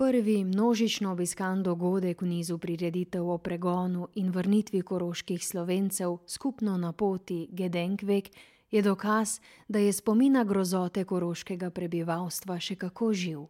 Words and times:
prvi 0.00 0.44
množično 0.44 1.12
obiskan 1.12 1.62
dogodek 1.62 2.22
v 2.22 2.26
nizu 2.26 2.58
prireditev 2.58 3.28
o 3.28 3.38
pregonu 3.38 4.08
in 4.14 4.30
vrnitvi 4.30 4.80
koroških 4.82 5.46
slovencev 5.46 6.16
skupno 6.26 6.76
na 6.76 6.92
poti 6.92 7.48
Gedenkvek 7.52 8.30
je 8.70 8.82
dokaz, 8.82 9.40
da 9.68 9.78
je 9.78 9.92
spomina 9.92 10.44
grozote 10.44 11.04
koroškega 11.04 11.70
prebivalstva 11.70 12.56
še 12.60 12.78
kako 12.80 13.12
živ. 13.12 13.44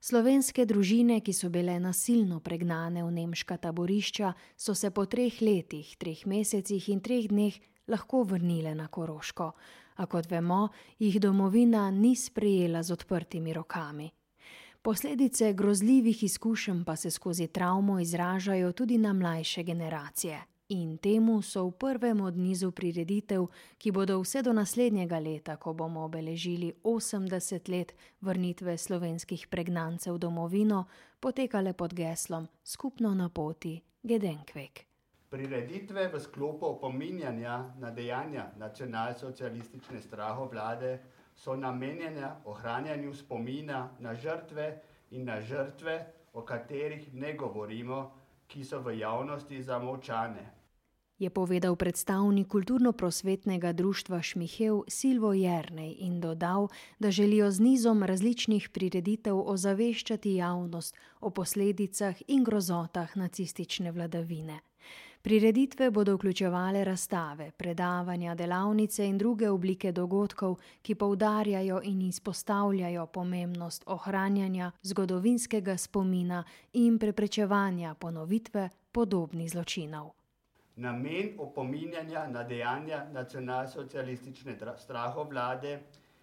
Slovenske 0.00 0.66
družine, 0.66 1.20
ki 1.20 1.32
so 1.32 1.54
bile 1.54 1.78
nasilno 1.78 2.40
pregnane 2.40 3.04
v 3.06 3.14
nemška 3.22 3.56
taborišča, 3.56 4.34
so 4.56 4.74
se 4.74 4.90
po 4.90 5.06
treh 5.06 5.38
letih, 5.40 5.96
treh 5.96 6.26
mesecih 6.26 6.88
in 6.88 7.00
treh 7.00 7.30
dneh 7.30 7.54
lahko 7.86 8.24
vrnile 8.24 8.74
na 8.74 8.88
Koroško, 8.88 9.52
a 9.96 10.06
kot 10.06 10.26
vemo, 10.26 10.68
jih 10.98 11.20
domovina 11.20 11.90
ni 11.90 12.16
sprejela 12.16 12.82
z 12.82 12.90
odprtimi 12.90 13.54
rokami. 13.54 14.10
Posledice 14.82 15.52
grozljivih 15.52 16.22
izkušenj 16.22 16.84
pa 16.84 16.96
se 16.96 17.10
skozi 17.10 17.46
travmo 17.46 17.98
izražajo 18.00 18.72
tudi 18.72 18.98
na 18.98 19.12
mlajše 19.12 19.62
generacije. 19.62 20.40
In 20.68 20.98
temu 20.98 21.42
so 21.42 21.66
v 21.66 21.72
prvem 21.72 22.20
od 22.20 22.36
nizu 22.36 22.70
prireditev, 22.72 23.46
ki 23.78 23.92
bodo 23.92 24.20
vse 24.20 24.42
do 24.42 24.52
naslednjega 24.52 25.18
leta, 25.18 25.56
ko 25.56 25.72
bomo 25.72 26.04
obeležili 26.04 26.72
osemdeset 26.84 27.68
let 27.68 27.92
vrnitve 28.20 28.78
slovenskih 28.78 29.46
pregnancev 29.46 30.14
v 30.14 30.18
domovino, 30.18 30.84
potekale 31.20 31.72
pod 31.72 31.94
geslom 31.94 32.48
Skupno 32.64 33.14
na 33.14 33.28
poti 33.28 33.82
Gedenkvek. 34.02 34.86
Prireditve 35.30 36.08
v 36.08 36.20
sklopu 36.20 36.66
opominjanja 36.66 37.74
na 37.78 37.90
dejanja 37.90 38.50
nacionalsocialistične 38.56 40.00
strahovlade 40.00 40.98
so 41.40 41.56
namenjene 41.56 42.28
ohranjanju 42.44 43.14
spomina 43.14 43.88
na 43.98 44.14
žrtve 44.14 44.80
in 45.10 45.24
na 45.24 45.40
žrtve, 45.40 46.06
o 46.32 46.42
katerih 46.44 47.14
ne 47.14 47.32
govorimo, 47.34 48.10
ki 48.46 48.64
so 48.64 48.80
v 48.80 48.98
javnosti 48.98 49.62
zamolčane. 49.62 50.44
Je 51.18 51.30
povedal 51.30 51.76
predstavnik 51.76 52.48
kulturno-prosvetnega 52.48 53.72
društva 53.72 54.22
Šmihev 54.22 54.84
Silvo 54.88 55.32
Jernej 55.32 55.96
in 56.00 56.20
dodal, 56.20 56.68
da 56.98 57.10
želijo 57.10 57.50
z 57.50 57.60
nizom 57.60 58.02
različnih 58.02 58.68
prireditev 58.68 59.40
ozaveščati 59.40 60.34
javnost 60.34 60.96
o 61.20 61.30
posledicah 61.30 62.16
in 62.26 62.44
grozotah 62.44 63.16
nacistične 63.16 63.92
vladavine. 63.92 64.60
Prireditve 65.22 65.90
bodo 65.90 66.14
vključevale 66.14 66.84
razstave, 66.84 67.50
predavanja, 67.50 68.34
delavnice 68.34 69.06
in 69.06 69.18
druge 69.18 69.50
oblike 69.50 69.92
dogodkov, 69.92 70.54
ki 70.82 70.94
poudarjajo 70.94 71.80
in 71.84 72.00
izpostavljajo 72.02 73.06
pomembnost 73.06 73.84
ohranjanja 73.86 74.70
zgodovinskega 74.82 75.76
spomina 75.76 76.44
in 76.72 76.98
preprečevanja 76.98 77.94
ponovitve 77.94 78.68
podobnih 78.92 79.50
zločinov. 79.50 80.10
Namen 80.76 81.34
opominjanja 81.38 82.26
na 82.28 82.42
dejanja 82.42 83.04
nacionalsocialistične 83.12 84.56
strahovlade 84.78 85.80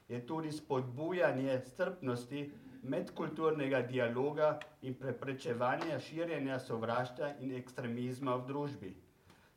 je 0.09 0.25
tudi 0.28 0.52
spodbujanje 0.52 1.62
strpnosti, 1.66 2.52
medkulturnega 2.88 3.81
dialoga 3.81 4.59
in 4.81 4.95
preprečevanja 4.95 5.99
širjenja 5.99 6.59
sovraštva 6.59 7.33
in 7.41 7.53
ekstremizma 7.59 8.35
v 8.35 8.47
družbi. 8.47 8.94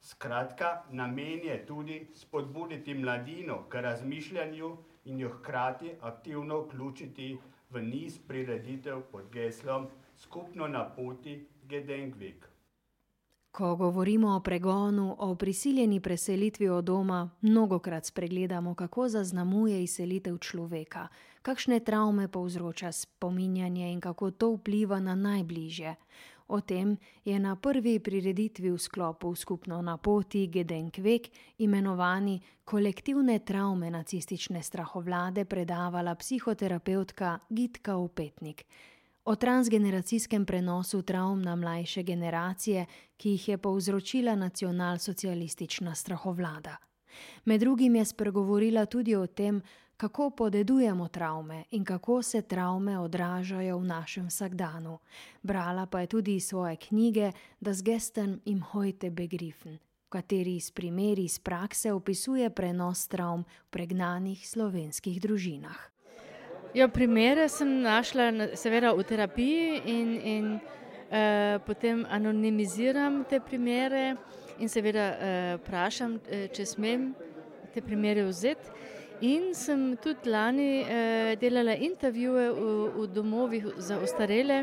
Skratka, 0.00 0.82
namen 0.90 1.44
je 1.44 1.56
tudi 1.66 2.00
spodbuditi 2.14 2.94
mladino 2.94 3.62
k 3.68 3.82
razmišljanju 3.86 4.76
in 5.04 5.20
jo 5.20 5.28
hkrati 5.38 5.92
aktivno 6.00 6.60
vključiti 6.60 7.36
v 7.70 7.82
niz 7.82 8.18
prireditev 8.28 9.02
pod 9.12 9.30
geslom 9.32 9.88
Skupno 10.16 10.66
na 10.68 10.84
poti 10.96 11.46
Gedenkvek. 11.68 12.49
Ko 13.50 13.76
govorimo 13.76 14.36
o 14.36 14.40
pregonu, 14.40 15.16
o 15.18 15.34
prisiljeni 15.34 16.00
preselitvi 16.00 16.68
od 16.68 16.84
doma, 16.84 17.30
mnogokrat 17.40 18.06
spregledamo, 18.06 18.74
kako 18.74 19.08
zaznamuje 19.08 19.82
izselitev 19.82 20.38
človeka, 20.38 21.08
kakšne 21.42 21.80
travme 21.80 22.28
povzroča 22.28 22.92
spominjanje 22.92 23.92
in 23.92 24.00
kako 24.00 24.30
to 24.30 24.52
vpliva 24.54 25.00
na 25.00 25.14
najbližje. 25.14 25.94
O 26.48 26.60
tem 26.60 26.96
je 27.24 27.38
na 27.38 27.56
prvi 27.56 27.98
prireditvi 27.98 28.70
v 28.70 28.78
sklopu 28.78 29.34
Skupno 29.34 29.82
na 29.82 29.96
poti 29.96 30.46
Gedenkvek, 30.46 31.28
imenovani 31.58 32.40
Kolektivne 32.64 33.38
travme 33.38 33.90
nacistične 33.90 34.62
strahovlade, 34.62 35.44
predavala 35.44 36.14
psihoterapevtka 36.14 37.38
Gitka 37.50 37.96
Opetnik. 37.96 38.64
O 39.24 39.36
transgeneracijskem 39.36 40.46
prenosu 40.46 41.02
travm 41.02 41.42
na 41.42 41.56
mlajše 41.56 42.02
generacije, 42.02 42.86
ki 43.16 43.30
jih 43.30 43.48
je 43.48 43.58
povzročila 43.58 44.34
nacionalsocialistična 44.34 45.94
strahovlada. 45.94 46.76
Med 47.44 47.60
drugim 47.60 47.94
je 47.96 48.04
spregovorila 48.04 48.86
tudi 48.86 49.16
o 49.16 49.26
tem, 49.26 49.62
kako 49.96 50.30
podedujemo 50.30 51.08
travme 51.08 51.64
in 51.70 51.84
kako 51.84 52.22
se 52.22 52.42
travme 52.42 52.98
odražajo 52.98 53.78
v 53.78 53.84
našem 53.84 54.26
vsakdanu. 54.26 54.98
Brala 55.42 55.86
pa 55.86 56.00
je 56.00 56.06
tudi 56.06 56.40
svoje 56.40 56.76
knjige 56.76 57.32
Das 57.60 57.82
gestern 57.82 58.40
im 58.44 58.62
heute 58.62 59.10
begriffen, 59.10 59.78
v 60.06 60.08
kateri 60.08 60.60
s 60.60 60.70
primeri 60.70 61.24
iz 61.24 61.38
prakse 61.38 61.92
opisuje 61.92 62.50
prenos 62.50 63.08
travm 63.08 63.40
v 63.40 63.70
pregnanih 63.70 64.48
slovenskih 64.48 65.20
družinah. 65.20 65.99
Ja, 66.70 66.86
primere 66.88 67.48
sem 67.50 67.80
našla 67.82 68.54
seveda 68.54 68.92
v 68.94 69.02
terapiji 69.02 69.80
in, 69.90 70.10
in, 70.22 70.44
potem 71.66 72.04
anonimiziram 72.06 73.24
te 73.26 73.40
primere 73.42 74.14
in 74.62 74.70
seveda, 74.70 75.06
vprašam, 75.64 76.14
če 76.54 76.66
smem 76.70 77.08
te 77.74 77.82
primere 77.82 78.22
vzeti. 78.28 78.70
In 79.26 79.50
sem 79.50 79.96
tudi 79.98 80.30
lani, 80.30 80.68
delala 81.42 81.74
intervjuje 81.74 82.46
v, 82.54 82.70
v 83.00 83.08
domovih 83.18 83.66
za 83.82 83.98
ostarele 83.98 84.62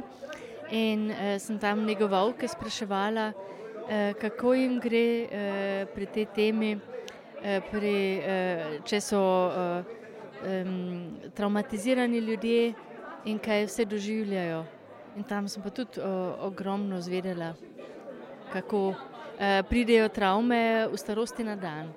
in, 0.72 1.12
sem 1.44 1.59
tam 1.59 1.84
negovalke 1.84 2.47
spraševala, 2.47 3.34
kako 4.24 4.56
jim 4.56 4.79
gre, 4.79 5.06
pri 5.91 6.12
tej 6.16 6.31
temi, 6.31 6.74
pri, 7.68 8.00
če 8.88 9.03
so, 9.03 9.28
travmatizirani 11.36 12.18
ljudje 12.18 12.74
in 13.25 13.40
kaj 13.40 13.66
vse 13.66 13.86
doživljajo. 13.86 14.66
In 15.18 15.24
tam 15.24 15.48
sem 15.48 15.64
pa 15.64 15.70
tudi, 15.70 16.02
ogromno 16.40 16.98
izvedela, 16.98 17.53
kako, 18.53 18.94
pridejo 19.70 20.09
travme 20.09 20.88
v 20.92 20.98
starosti 20.98 21.44
na 21.44 21.56
dan. 21.56 21.94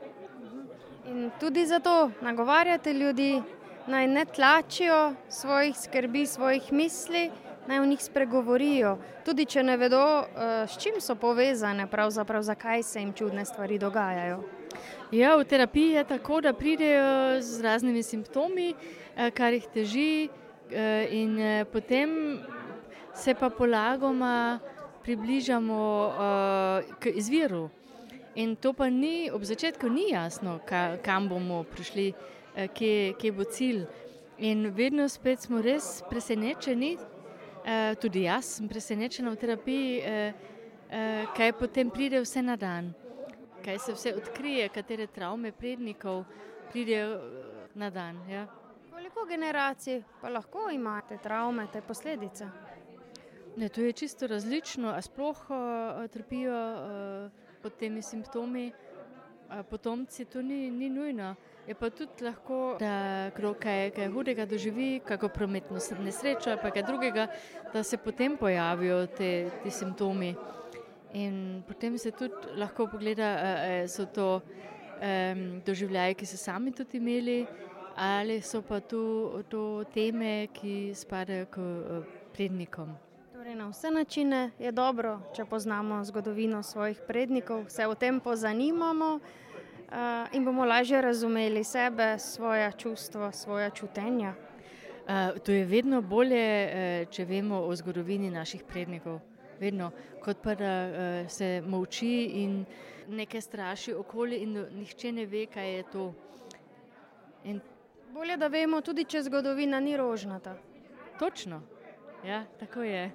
In 1.09 1.31
tudi 1.41 1.67
zato 1.67 2.11
nagovarjate 2.23 2.93
ljudi, 2.93 3.43
naj 3.87 4.06
ne 4.06 4.25
tlačijo 4.25 5.15
svojih 5.28 5.77
skrbi, 5.77 6.27
svojih 6.27 6.72
misli, 6.72 7.31
naj 7.67 7.81
o 7.81 7.87
njih 7.87 8.03
spregovorijo. 8.05 8.99
Tudi 9.25 9.45
če 9.45 9.62
ne 9.62 9.77
vedo, 9.77 10.25
s 10.67 10.78
čim 10.78 11.01
so 11.01 11.15
povezane 11.15 11.87
pravzaprav, 11.87 12.43
zakaj 12.43 12.83
se 12.83 13.01
jim 13.01 13.12
čudne 13.12 13.45
stvari 13.45 13.78
dogajajo. 13.78 14.43
Ja, 15.10 15.34
v 15.37 15.44
terapiji 15.44 15.91
je 15.91 16.04
tako, 16.04 16.41
da 16.41 16.53
pridejo 16.53 17.43
z 17.43 17.62
raznimi 17.62 18.03
simptomi, 18.03 18.75
kar 19.34 19.53
jih 19.53 19.66
teži, 19.75 20.28
in, 21.10 21.32
potem 21.72 22.38
se 23.15 23.34
pa 23.34 23.50
polagoma 23.50 24.60
približamo, 25.03 25.81
k 27.03 27.10
izviru. 27.19 27.71
In 28.38 28.54
to 28.54 28.71
pa 28.72 28.87
ni, 28.87 29.26
ob 29.34 29.43
začetku 29.43 29.91
ni 29.91 30.12
jasno, 30.12 30.60
kam 31.03 31.27
bomo 31.28 31.65
prišli, 31.65 32.12
kje, 32.54 33.19
kje 33.19 33.32
bo 33.34 33.44
cilj. 33.44 33.82
In 34.38 34.71
vedno 34.71 35.09
spet 35.10 35.42
smo 35.42 35.59
res 35.59 36.04
presenečeni, 36.06 36.95
tudi 37.98 38.28
jaz 38.30 38.54
sem 38.60 38.71
presenečena 38.71 39.34
v 39.34 39.42
terapiji, 39.42 39.92
kaj 41.34 41.56
potem 41.59 41.91
pride 41.91 42.22
vse 42.22 42.47
na 42.47 42.54
dan. 42.54 42.95
Kaj 43.65 43.78
se 43.78 43.92
vse 43.92 44.15
odkrije, 44.16 44.68
katere 44.68 45.07
travme 45.07 45.53
prednikov 45.53 46.24
pridejo, 46.72 47.21
na 47.74 47.91
dan, 47.91 48.28
ja. 48.30 48.47
Koliko 48.91 49.24
generacij 49.28 50.03
pa 50.21 50.28
lahko 50.28 50.71
ima 50.71 51.01
te 51.09 51.18
travme, 51.18 51.66
te 51.72 51.83
posledice? 51.83 52.48
Ne, 53.57 53.68
to 53.68 53.80
je 53.80 53.92
čisto 53.92 54.27
različno, 54.27 54.89
a 54.89 55.03
sploh, 55.03 55.39
trpijo, 56.12 56.57
pod 57.62 57.77
temi 57.77 58.03
simptomi, 58.03 58.72
potomci, 59.71 60.24
to 60.24 60.42
ni, 60.42 60.71
ni 60.71 60.91
nujno. 60.91 61.34
Je 61.66 61.74
pa 61.74 61.91
tudi 61.91 62.24
lahko, 62.24 62.77
da 62.80 63.30
kdo 63.36 63.54
kaj, 63.54 63.91
kaj 63.91 64.09
hudega 64.09 64.47
doživi, 64.47 65.01
kako 65.04 65.28
prometno 65.28 65.78
nesrečo 66.04 66.51
ali 66.51 66.60
pa 66.63 66.71
kaj 66.71 66.83
drugega, 66.83 67.27
da 67.72 67.83
se 67.83 67.97
potem 67.97 68.36
pojavijo 68.36 69.06
te, 69.06 69.51
ti 69.63 69.71
simptomi. 69.71 70.34
In 71.12 71.62
potem 71.66 71.98
se 71.98 72.10
tudi 72.10 72.54
lahko 72.57 72.86
pogleda, 72.86 73.30
so 73.91 74.07
to, 74.07 74.41
doživljaji, 75.66 76.15
ki 76.15 76.27
so 76.27 76.39
sami 76.39 76.71
tudi 76.71 77.01
imeli, 77.01 77.47
ali 77.97 78.41
so 78.41 78.62
pa 78.62 78.80
to, 78.80 79.42
to 79.48 79.84
teme, 79.95 80.47
ki 80.54 80.92
spadajo 80.95 81.47
k, 81.51 81.60
prednikom. 82.33 82.95
Torej, 83.33 83.54
na 83.54 83.68
vse 83.68 83.91
načine 83.91 84.51
je 84.59 84.72
dobro, 84.72 85.18
če 85.36 85.45
poznamo 85.45 86.04
zgodovino 86.04 86.62
svojih 86.62 87.01
prednikov, 87.09 87.66
se 87.68 87.86
o 87.86 87.95
tem 87.95 88.21
pozanimamo 88.21 89.15
uh, 89.16 90.28
in 90.33 90.45
bomo 90.45 90.65
lažje 90.65 91.01
razumeli 91.03 91.65
sebe, 91.65 92.18
svoje 92.18 92.72
čustva, 92.78 93.33
svoje 93.33 93.71
čutenja. 93.71 94.34
Uh, 94.34 95.39
to 95.45 95.53
je 95.53 95.65
vedno 95.65 96.03
bolje, 96.03 96.45
uh, 96.45 97.09
če 97.10 97.24
vemo 97.24 97.65
o 97.65 97.77
zgodovini 97.77 98.30
naših 98.30 98.65
prednikov. 98.65 99.21
Vedno, 99.60 99.91
kot 100.24 100.39
pa 100.42 100.54
da 100.54 100.72
uh, 100.89 101.30
se 101.30 101.60
molči 101.66 102.24
in 102.41 102.65
nekaj 103.09 103.41
straši 103.41 103.92
okoli, 103.95 104.36
in 104.36 104.57
nihče 104.72 105.12
ne 105.12 105.27
ve, 105.27 105.47
kaj 105.53 105.74
je 105.77 105.83
to. 105.92 106.12
In 107.45 107.60
bolje, 108.15 108.36
da 108.36 108.48
vemo, 108.48 108.80
tudi 108.80 109.04
če 109.04 109.22
zgodovina 109.28 109.80
ni 109.80 109.97
rožnata. 109.97 110.54
Točno, 111.18 111.60
ja, 112.24 112.45
tako 112.60 112.83
je. 112.83 113.10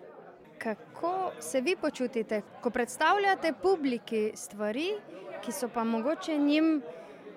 Kako 0.58 1.32
se 1.40 1.62
vi 1.62 1.76
počutite, 1.76 2.42
ko 2.62 2.70
predstavljate 2.70 3.54
publiki 3.62 4.32
stvari, 4.36 4.92
ki 5.42 5.52
so 5.52 5.70
pa 5.74 5.84
mogoče 5.84 6.38
njim 6.38 6.82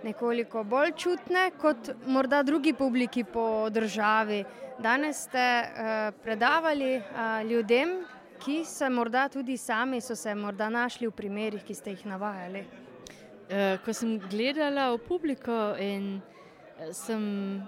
nekoliko 0.05 0.63
bolj 0.65 0.93
čutne 0.97 1.51
kot 1.61 1.91
morda 2.07 2.43
drugi 2.43 2.73
publiki 2.73 3.25
po 3.25 3.71
državi? 3.71 4.45
Danes 4.79 5.25
ste 5.25 5.49
uh, 5.63 6.15
predavali 6.23 6.97
uh, 6.97 7.51
ljudem, 7.51 7.99
ki 8.39 8.65
se 8.65 8.89
morda 8.89 9.29
tudi 9.29 9.57
sami 9.57 10.01
so 10.01 10.17
se 10.17 10.35
morda 10.35 10.69
našli 10.71 11.07
v 11.07 11.13
primerih, 11.13 11.65
ki 11.65 11.75
ste 11.75 11.91
jih 11.91 12.07
navajali. 12.07 12.65
Uh, 13.49 13.79
ko 13.85 13.93
sem 13.93 14.19
gledala 14.29 14.93
v 14.93 15.01
publiko 15.09 15.75
in 15.81 16.21
sem, 16.93 17.63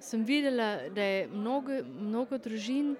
sem 0.00 0.24
videla, 0.24 0.88
da 0.90 1.02
je 1.02 1.28
mnogo, 1.28 1.82
mnogo 1.84 2.38
družin 2.38 2.96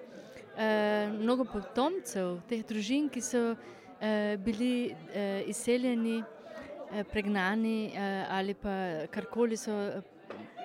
eh, 0.59 1.09
mnogo 1.13 1.45
potomcev 1.47 2.39
teh 2.49 2.63
družin, 2.67 3.07
ki 3.11 3.23
so 3.23 3.41
eh, 3.53 4.35
bili 4.43 4.91
eh, 5.13 5.43
izseljeni, 5.47 6.19
eh, 6.19 7.03
pregnani 7.07 7.91
eh, 7.93 8.25
ali 8.29 8.53
pa 8.53 9.07
karkoli 9.11 9.57
so 9.57 9.71
eh, 9.71 10.01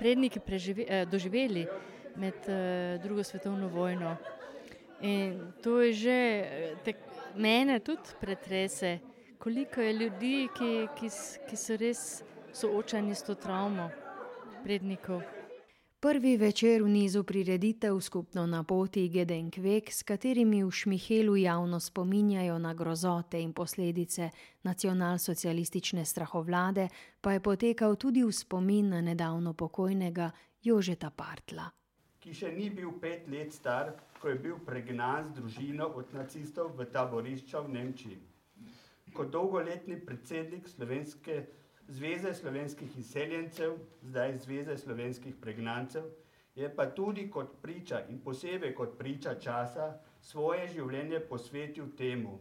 predniki 0.00 0.40
prežive, 0.40 0.86
eh, 0.88 1.04
doživeli 1.06 1.66
med 2.16 2.48
eh, 2.48 2.98
drugo 3.02 3.24
svetovno 3.24 3.68
vojno. 3.68 4.16
In 5.00 5.52
to 5.62 5.80
je 5.80 5.92
že 5.92 6.10
eh, 6.10 6.76
te, 6.84 6.94
mene 7.36 7.80
tudi 7.80 8.14
pretrese, 8.20 8.98
koliko 9.38 9.80
je 9.80 9.92
ljudi, 9.92 10.48
ki, 10.56 10.88
ki, 10.96 11.08
ki 11.48 11.56
so 11.56 11.76
res 11.76 12.22
soočeni 12.52 13.14
s 13.14 13.22
to 13.22 13.34
travmo 13.34 13.90
prednikov. 14.62 15.22
Prvi 16.04 16.36
večer 16.36 16.82
v 16.82 16.88
nizu 16.88 17.24
prireditev 17.24 18.00
skupno 18.00 18.46
na 18.46 18.62
poti 18.62 19.08
Gedenkvek, 19.08 19.92
s 19.92 20.02
katerimi 20.02 20.64
v 20.64 20.70
Šmihelu 20.70 21.36
javno 21.36 21.80
spominjajo 21.80 22.58
na 22.58 22.74
grozote 22.74 23.40
in 23.40 23.52
posledice 23.52 24.28
nacionalsocialistične 24.62 26.04
strahovlade, 26.04 26.88
pa 27.20 27.32
je 27.32 27.40
potekal 27.40 27.96
tudi 27.96 28.24
v 28.24 28.32
spomin 28.32 28.88
na 28.88 29.00
nedavno 29.00 29.54
pokojnega 29.54 30.30
Jožeta 30.62 31.10
Partla. 31.10 31.83
Ki 32.24 32.32
še 32.32 32.48
ni 32.56 32.70
bil 32.72 32.92
pet 33.00 33.26
let 33.28 33.52
star, 33.52 33.90
ko 34.16 34.30
je 34.30 34.38
bil 34.40 34.54
pregnan 34.64 35.26
z 35.28 35.34
družino 35.36 35.90
od 36.00 36.12
nacistov 36.16 36.70
v 36.78 36.86
taborišča 36.88 37.60
v 37.66 37.72
Nemčiji. 37.74 38.16
Kot 39.12 39.28
dolgoletni 39.34 39.98
predsednik 40.00 40.70
slovenske 40.72 41.42
Zveze 41.92 42.30
slovenskih 42.32 42.94
izseljencev, 42.96 43.74
zdaj 44.08 44.38
Zveze 44.40 44.78
slovenskih 44.80 45.34
pregnancev, 45.36 46.06
je 46.56 46.70
pa 46.76 46.86
tudi 46.86 47.26
kot 47.28 47.58
priča 47.60 48.00
in 48.08 48.22
posebej 48.24 48.72
kot 48.78 48.96
priča 48.96 49.34
časa 49.36 49.90
svoje 50.24 50.64
življenje 50.78 51.20
posvetil 51.28 51.90
temu, 51.98 52.38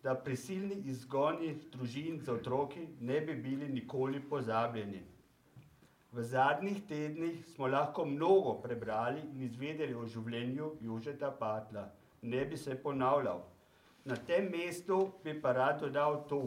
da 0.00 0.16
prisilni 0.16 0.80
izgoni 0.88 1.52
družin 1.76 2.22
z 2.24 2.32
otroki 2.38 2.86
ne 3.00 3.20
bi 3.20 3.36
bili 3.36 3.68
nikoli 3.68 4.24
pozabljeni. 4.32 5.04
V 6.16 6.22
zadnjih 6.24 6.78
tednih 6.88 7.40
smo 7.46 7.66
lahko 7.68 8.04
mnogo 8.04 8.54
prebrali 8.62 9.20
in 9.20 9.42
izvedeli 9.44 9.94
o 9.94 10.06
življenju 10.08 10.70
Južeta 10.80 11.28
Patla. 11.40 11.82
Ne 12.22 12.44
bi 12.48 12.56
se 12.56 12.76
ponavljal. 12.84 13.42
Na 14.08 14.16
tem 14.30 14.48
mestu 14.48 14.96
bi 15.24 15.34
pa 15.42 15.52
rad 15.52 15.82
dodal 15.84 16.22
to, 16.30 16.40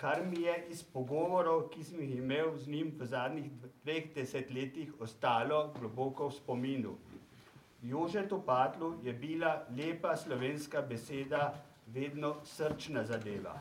kar 0.00 0.22
mi 0.24 0.46
je 0.46 0.54
iz 0.72 0.80
pogovorov, 0.94 1.66
ki 1.74 1.84
sem 1.84 2.00
jih 2.00 2.14
imel 2.22 2.54
z 2.56 2.72
njim 2.72 2.94
v 2.96 3.10
zadnjih 3.12 3.52
dveh 3.84 4.08
desetletjih, 4.16 4.96
ostalo 5.04 5.60
globoko 5.76 6.30
v 6.30 6.38
spominu. 6.38 6.96
Jožetu 7.82 8.40
Patlu 8.46 8.94
je 9.04 9.12
bila 9.12 9.66
lepa 9.76 10.16
slovenska 10.16 10.80
beseda 10.80 11.52
vedno 11.92 12.38
srčna 12.44 13.04
zadeva. 13.04 13.58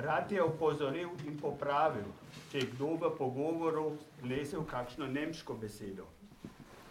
Rad 0.00 0.32
je 0.32 0.42
opozoril 0.42 1.10
in 1.28 1.36
popravil, 1.36 2.06
če 2.48 2.62
je 2.62 2.68
kdo 2.72 2.94
v 2.96 3.10
pogovoru 3.18 3.84
lesel 4.24 4.64
kakšno 4.64 5.04
nemško 5.12 5.58
besedo. 5.60 6.06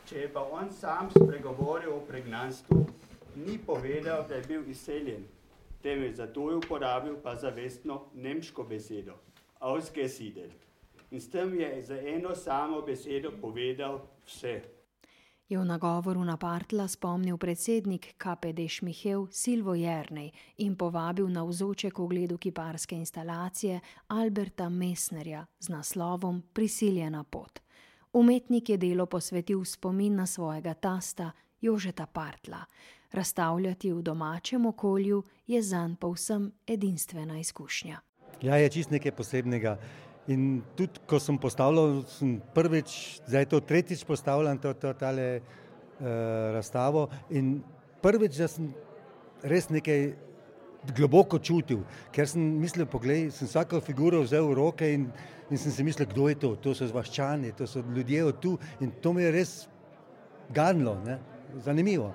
Če 0.05 0.25
je 0.25 0.27
pa 0.33 0.43
on 0.45 0.69
sam 0.69 1.09
spregovoril 1.09 1.95
o 1.95 2.03
pregnanstvu, 2.05 2.83
ni 3.41 3.57
povedal, 3.57 4.27
da 4.29 4.37
je 4.37 4.45
bil 4.45 4.69
izseljen, 4.69 5.25
temveč 5.81 6.19
zato 6.21 6.51
je 6.51 6.59
uporabil 6.61 7.17
pa 7.23 7.33
zavestno 7.35 8.03
nemško 8.13 8.67
besedo, 8.69 9.17
ausgesiedel. 9.59 10.53
In 11.09 11.21
s 11.21 11.31
tem 11.33 11.55
je 11.57 11.71
za 11.81 11.97
eno 11.97 12.35
samo 12.35 12.81
besedo 12.85 13.31
povedal 13.41 14.03
vse. 14.27 14.61
Je 15.49 15.57
v 15.57 15.65
nagovoru 15.65 16.21
na 16.21 16.37
Partla 16.37 16.85
spomnil 16.85 17.33
predsednik 17.41 18.13
KPD 18.21 18.69
Šmihev 18.69 19.33
Silvo 19.33 19.73
Jernej 19.73 20.29
in 20.61 20.77
povabil 20.77 21.25
na 21.25 21.41
vzoče 21.41 21.89
k 21.89 21.99
ogledu 21.99 22.37
kiparske 22.37 22.93
instalacije 22.95 23.79
Alberta 24.13 24.69
Messnerja 24.69 25.45
z 25.59 25.69
naslovom 25.69 26.43
Prisiljena 26.53 27.23
pot. 27.23 27.59
Umetnik 28.13 28.69
je 28.69 28.77
delo 28.77 29.05
posvetil 29.05 29.65
spomin 29.65 30.15
na 30.15 30.25
svojega 30.29 30.73
tasta 30.73 31.31
Jožeta 31.61 32.05
Partla. 32.05 32.61
Razstavljati 33.11 33.91
v 33.91 34.01
domačem 34.01 34.65
okolju 34.65 35.23
je 35.47 35.61
zanj 35.61 35.95
povsem 35.95 36.51
edinstvena 36.67 37.39
izkušnja. 37.39 37.99
Ja, 38.41 38.55
je 38.55 38.69
čist 38.69 38.91
nekaj 38.91 39.11
posebnega. 39.11 39.77
In 40.29 40.61
tudi, 40.77 41.01
ko 41.09 41.17
sem 41.21 41.37
postavljal, 41.41 42.03
sem 42.13 42.37
prvič, 42.53 43.21
zdaj 43.25 43.47
to 43.49 43.59
tretjič 43.65 44.03
postavljam, 44.05 44.59
to, 44.61 44.73
to 44.77 44.93
tale 44.93 45.27
uh, 45.39 46.05
razstavo. 46.53 47.07
In 47.33 47.59
prvič, 48.03 48.37
da 48.37 48.47
sem 48.51 48.69
res 49.41 49.71
nekaj 49.73 50.11
globoko 50.95 51.39
čutil, 51.39 51.81
ker 52.15 52.27
sem 52.29 52.43
mislil, 52.61 52.87
poglej, 52.87 53.29
sem 53.35 53.49
vsako 53.49 53.81
figuro 53.83 54.21
vzel 54.23 54.47
v 54.47 54.55
roke 54.55 54.87
in, 54.87 55.09
in 55.49 55.59
sem 55.59 55.73
si 55.73 55.83
mislil, 55.83 56.07
kdo 56.07 56.29
je 56.29 56.37
to, 56.39 56.53
to 56.61 56.75
so 56.77 56.87
zvaščani, 56.87 57.51
to 57.57 57.67
so 57.67 57.83
ljudje 57.83 58.23
od 58.23 58.39
tu 58.39 58.55
in 58.79 58.93
to 59.01 59.13
mi 59.13 59.25
je 59.25 59.33
res 59.35 59.53
ganlo, 60.53 60.95
ne? 61.05 61.19
zanimivo. 61.65 62.13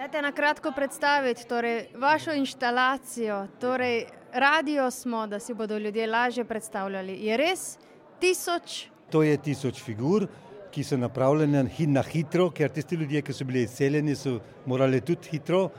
Dajte 0.00 0.22
na 0.24 0.32
kratko 0.32 0.72
predstaviti 0.72 1.44
torej, 1.44 1.90
vašo 2.00 2.32
instalacijo. 2.32 3.42
Torej, 3.60 4.06
radio 4.32 4.90
smo, 4.90 5.26
da 5.26 5.40
si 5.40 5.54
bodo 5.54 5.78
ljudje 5.78 6.06
lažje 6.06 6.44
predstavljali. 6.44 7.18
Je 7.24 7.36
res 7.36 7.78
tisoč? 8.20 8.86
To 9.10 9.22
je 9.22 9.36
tisoč 9.36 9.82
figur, 9.82 10.26
ki 10.70 10.84
so 10.84 10.96
napravljene 10.96 11.64
na 11.86 12.02
hitro, 12.02 12.50
ker 12.50 12.70
tisti 12.70 12.96
ljudje, 12.96 13.22
ki 13.22 13.32
so 13.32 13.44
bili 13.44 13.62
izseljeni, 13.62 14.14
so 14.16 14.38
morali 14.66 15.00
tudi 15.00 15.28
hitro 15.30 15.64
uh, 15.64 15.72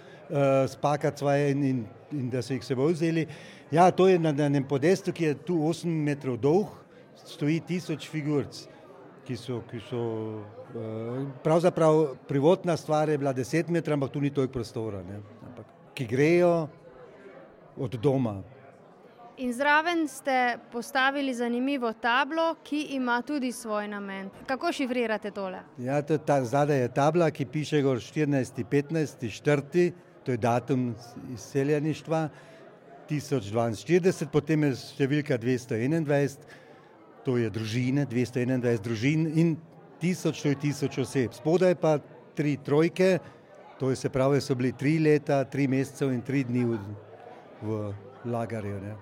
spakati 0.67 1.17
svoje 1.17 1.51
in, 1.51 1.63
in, 1.63 1.85
in 2.11 2.29
da 2.29 2.41
so 2.41 2.53
jih 2.53 2.65
seboj 2.65 2.93
vzeli. 2.93 3.27
Ja, 3.71 3.91
to 3.91 4.07
je 4.07 4.19
na 4.19 4.35
enem 4.45 4.67
podestu, 4.67 5.13
ki 5.13 5.23
je 5.23 5.39
tu 5.47 5.55
8 5.69 5.87
metrov 5.87 6.37
dolg, 6.37 6.75
stoji 7.25 7.61
tisoč 7.67 8.09
figurc 8.09 8.67
ki 9.31 9.37
so, 9.37 9.61
ki 9.69 9.79
so 9.87 10.01
uh, 10.75 11.27
pravzaprav 11.43 12.15
prvotna 12.27 12.77
stvar 12.77 13.09
je 13.09 13.17
bila 13.17 13.33
10 13.33 13.69
metrov, 13.69 13.93
ampak 13.93 14.11
tu 14.11 14.21
ni 14.21 14.29
toliko 14.33 14.53
prostora, 14.53 15.03
ampak, 15.47 15.65
ki 15.93 16.07
grejo 16.09 16.67
od 17.81 17.97
doma. 18.01 18.41
In 19.41 19.53
zraven 19.53 20.05
ste 20.07 20.57
postavili 20.71 21.33
zanimivo 21.33 21.93
tablo, 21.93 22.55
ki 22.63 22.81
ima 22.93 23.21
tudi 23.25 23.51
svoj 23.51 23.87
namen. 23.87 24.29
Kako 24.45 24.71
šifrirate 24.71 25.31
tole? 25.31 25.63
Ja, 25.77 26.01
to 26.01 26.17
ta, 26.17 26.43
zadaj 26.45 26.81
je 26.81 26.93
tabla, 26.93 27.31
ki 27.31 27.45
piše 27.45 27.81
14.15. 27.81 29.27
4. 29.41 29.91
To 30.23 30.31
je 30.31 30.37
datum 30.37 30.91
izseljeništva 31.33 32.29
1042, 33.09 34.27
potem 34.31 34.63
je 34.63 34.75
številka 34.75 35.37
221 35.41 36.37
to 37.25 37.37
je 37.37 37.49
družine, 37.53 38.05
221 38.09 38.81
družin 38.81 39.27
in 39.37 39.53
tisoč, 40.01 40.41
to 40.41 40.53
je 40.53 40.59
tisoč 40.61 40.97
oseb. 41.03 41.35
Spodaj 41.37 41.75
pa 41.77 41.97
tri 42.35 42.57
trojke, 42.57 43.19
to 43.79 43.89
je 43.89 43.95
se 43.95 44.09
pravi, 44.09 44.41
so 44.41 44.55
bili 44.55 44.73
tri 44.73 44.97
leta, 44.99 45.43
tri 45.45 45.67
mesecev 45.67 46.13
in 46.13 46.21
tri 46.25 46.43
dni 46.47 46.65
v, 47.61 47.93
lagarju. 48.25 48.77
Ne. 48.81 48.95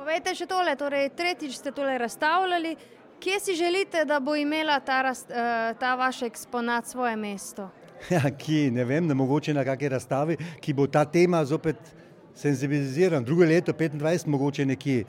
Povejte 0.00 0.32
še 0.34 0.46
tole, 0.48 0.72
torej 0.80 1.10
tretjič 1.16 1.58
ste 1.58 1.72
tole 1.76 1.98
razstavljali. 2.00 2.76
Kje 3.20 3.40
si 3.40 3.54
želite, 3.54 4.04
da 4.08 4.16
bo 4.20 4.32
imela 4.36 4.78
ta, 4.80 5.02
raz, 5.02 5.26
eh, 5.28 5.74
ta 5.80 5.94
vaš 5.94 6.22
eksponat 6.22 6.86
svoje 6.86 7.16
mesto? 7.16 7.68
Ja, 8.10 8.22
ki 8.32 8.70
ne 8.72 8.84
vem, 8.84 9.04
ne 9.06 9.14
mogoče 9.14 9.52
na 9.52 9.60
kakšni 9.60 9.88
razstavi, 9.92 10.36
ki 10.60 10.72
bo 10.72 10.86
ta 10.88 11.04
tema 11.04 11.42
zopet 11.44 11.76
senzibiliziran. 12.34 13.24
Drugo 13.24 13.44
leto, 13.44 13.74
25, 13.76 14.24
mogoče 14.24 14.64
nekje, 14.64 15.04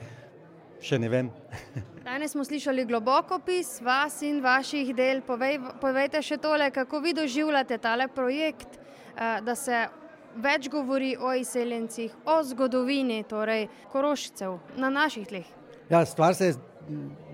še 0.84 0.98
ne 1.00 1.08
vem. 1.08 1.30
Danes 2.04 2.34
smo 2.36 2.44
slišali 2.44 2.84
globoko 2.84 3.38
opis 3.40 3.78
vas 3.80 4.20
in 4.28 4.42
vaših 4.44 4.92
del. 4.92 5.22
Povej, 5.24 5.56
povejte 5.80 6.20
še 6.20 6.36
tole, 6.36 6.68
kako 6.68 7.00
vi 7.00 7.16
doživljate 7.16 7.78
tale 7.80 8.10
projekt, 8.12 8.76
eh, 9.16 9.40
da 9.40 9.56
se 9.56 9.86
več 10.36 10.68
govori 10.70 11.16
o 11.20 11.34
izseljencih, 11.34 12.12
o 12.24 12.38
zgodovini, 12.44 13.22
torej 13.28 13.66
koroščev 13.92 14.58
na 14.76 14.90
naših 14.90 15.26
tleh. 15.28 15.48
Ja, 15.90 16.04
stvar 16.06 16.34
se 16.34 16.46
je 16.46 16.54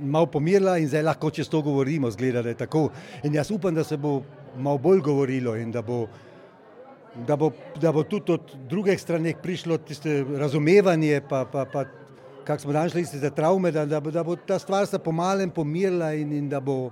malo 0.00 0.26
pomirila 0.26 0.78
in 0.78 0.88
zdaj 0.88 1.02
lahko 1.02 1.30
čez 1.30 1.48
to 1.48 1.62
govorimo, 1.62 2.10
zgleda, 2.10 2.42
da 2.42 2.48
je 2.48 2.58
tako. 2.64 2.88
In 3.24 3.34
jaz 3.34 3.50
upam, 3.50 3.74
da 3.74 3.84
se 3.84 3.96
bo 3.96 4.22
malo 4.56 4.78
bolj 4.78 5.00
govorilo 5.00 5.56
in 5.56 5.72
da 5.72 5.82
bo, 5.82 6.06
da 7.26 7.36
bo, 7.36 7.52
da 7.80 7.92
bo 7.92 8.02
tudi 8.02 8.32
od 8.32 8.56
drugih 8.68 9.00
strani 9.00 9.34
prišlo 9.42 9.78
tiste 9.78 10.24
razumevanje, 10.36 11.22
pa, 11.28 11.44
pa, 11.52 11.64
pa 11.64 11.84
kako 12.44 12.62
smo 12.62 12.72
danes 12.72 12.92
šli 12.92 13.04
za 13.04 13.30
travme, 13.30 13.70
da, 13.70 13.86
da, 13.86 14.00
da 14.00 14.24
bo 14.24 14.36
ta 14.36 14.58
stvar 14.58 14.86
se 14.86 14.98
pomalem 14.98 15.50
pomirila 15.50 16.12
in, 16.14 16.32
in 16.32 16.48
da, 16.48 16.60
bo, 16.60 16.90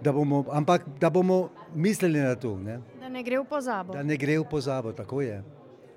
da 0.00 0.12
bomo, 0.12 0.44
ampak 0.52 0.84
da 1.00 1.10
bomo 1.10 1.48
mislili 1.74 2.20
na 2.20 2.34
to. 2.34 2.58
Ne? 2.58 2.80
Da 3.08 3.12
ne 3.14 3.22
gre 3.24 3.38
v 3.40 3.44
pozabo. 3.48 3.92
Da 3.96 4.02
ne 4.04 4.16
gre 4.20 4.34
v 4.36 4.44
pozabo, 4.44 4.90
tako 4.92 5.22
je. 5.24 5.38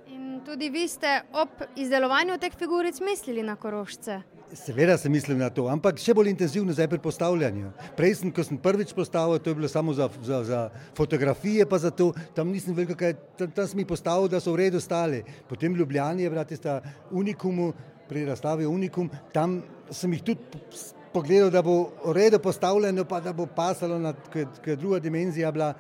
In 0.08 0.40
tudi 0.48 0.70
vi 0.72 0.86
ste 0.88 1.18
ob 1.36 1.60
izdelovanju 1.76 2.38
teh 2.40 2.54
figuric 2.56 3.02
mislili 3.04 3.44
na 3.44 3.58
korošče. 3.60 4.22
Seveda 4.56 4.96
sem 4.98 5.12
mislil 5.12 5.36
na 5.36 5.50
to, 5.52 5.66
ampak 5.68 6.00
še 6.00 6.16
bolj 6.16 6.32
intenzivno 6.32 6.72
zdaj 6.72 6.88
pri 6.94 7.02
postavljanju. 7.04 7.74
Prej, 8.00 8.16
sem, 8.22 8.32
ko 8.32 8.46
sem 8.48 8.56
prvič 8.56 8.96
postavil, 8.96 9.44
to 9.44 9.52
je 9.52 9.60
bilo 9.60 9.68
samo 9.68 9.92
za, 9.92 10.08
za, 10.24 10.40
za 10.48 10.62
fotografije, 10.96 11.68
pa 11.68 11.82
za 11.84 11.92
to, 11.92 12.14
tam 12.36 12.48
nisem 12.48 12.80
veliko 12.80 12.96
kaj, 12.96 13.18
tam, 13.36 13.52
tam 13.60 13.68
sem 13.68 13.84
jih 13.84 13.92
postavil, 13.92 14.32
da 14.32 14.40
so 14.40 14.56
v 14.56 14.64
redu 14.64 14.80
stali. 14.80 15.20
Potem 15.52 15.76
v 15.76 15.84
Ljubljani 15.84 16.24
je 16.24 16.32
bila 16.32 16.48
tista 16.48 16.80
unikumu, 17.12 17.74
pri 18.08 18.26
razstavi 18.28 18.66
Unikum, 18.68 19.12
tam 19.32 19.62
sem 19.92 20.16
jih 20.16 20.24
tudi 20.32 20.64
pogledal, 21.14 21.52
da 21.52 21.62
bo 21.64 21.92
v 22.06 22.16
redu 22.16 22.40
postavljeno, 22.40 23.04
pa 23.08 23.20
da 23.20 23.34
bo 23.36 23.46
pasalo 23.48 24.00
na 24.00 24.12
kaj 24.32 24.76
druga 24.76 25.00
dimenzija 25.00 25.52
bila. 25.52 25.74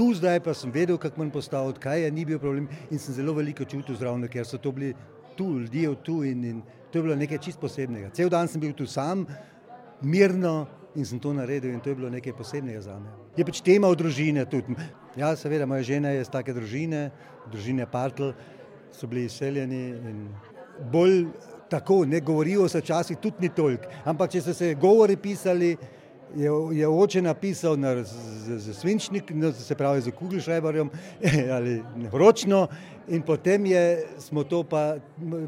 Tu 0.00 0.14
zdaj 0.16 0.38
pa 0.40 0.54
sem 0.56 0.70
vedel, 0.72 0.96
kako 0.96 1.20
manj 1.20 1.30
postaviti, 1.30 1.80
kaj 1.84 1.98
je, 2.00 2.10
ni 2.10 2.22
bil 2.24 2.38
problem 2.40 2.70
in 2.88 2.98
sem 2.98 3.12
zelo 3.12 3.34
veliko 3.36 3.66
čutil 3.68 3.98
zraven, 4.00 4.24
ker 4.32 4.46
so 4.48 4.56
to 4.56 4.72
bili 4.72 4.94
tu 5.36 5.58
ljudje 5.60 5.90
tu 6.00 6.22
in, 6.24 6.44
in 6.44 6.62
to 6.90 6.98
je 6.98 7.02
bilo 7.02 7.16
nekaj 7.20 7.38
čist 7.44 7.60
posebnega. 7.60 8.08
Cel 8.16 8.32
dan 8.32 8.48
sem 8.48 8.62
bil 8.62 8.72
tu 8.72 8.86
sam, 8.88 9.26
mirno 10.00 10.64
in 10.96 11.04
sem 11.04 11.20
to 11.20 11.34
naredil 11.36 11.74
in 11.74 11.84
to 11.84 11.92
je 11.92 11.98
bilo 12.00 12.08
nekaj 12.08 12.32
posebnega 12.32 12.80
za 12.80 12.96
me. 12.96 13.12
Je 13.36 13.44
pač 13.44 13.60
tema 13.60 13.92
v 13.92 14.00
družine 14.00 14.46
tudi. 14.48 14.72
Ja, 15.20 15.34
seveda, 15.36 15.68
moja 15.68 15.84
žena 15.84 16.14
je 16.16 16.24
iz 16.24 16.32
take 16.32 16.56
družine, 16.56 17.10
družine 17.52 17.84
Partl, 17.84 18.32
so 18.96 19.04
bili 19.06 19.28
izseljeni 19.28 19.84
in 20.00 20.26
bolj 20.88 21.26
tako, 21.68 22.06
ne 22.08 22.24
govorijo 22.24 22.72
se 22.72 22.80
včasih 22.80 23.20
tudi 23.20 23.44
ni 23.44 23.52
toliko, 23.52 23.92
ampak 24.08 24.32
če 24.32 24.48
so 24.48 24.56
se 24.56 24.72
govori 24.80 25.20
pisali, 25.20 25.74
je, 26.36 26.50
je 26.78 26.88
oče 26.88 27.22
napisal 27.22 27.76
na, 27.76 28.04
z, 28.04 28.58
z 28.58 28.74
svinčnik, 28.74 29.30
no, 29.34 29.52
se 29.52 29.74
pravi 29.74 30.00
z 30.00 30.10
kugelšreberjem 30.10 30.90
ali 31.56 31.82
ročno 32.12 32.66
in 33.08 33.22
potem 33.22 33.66
je, 33.66 34.06
smo 34.18 34.44
to 34.44 34.62
pa 34.64 34.96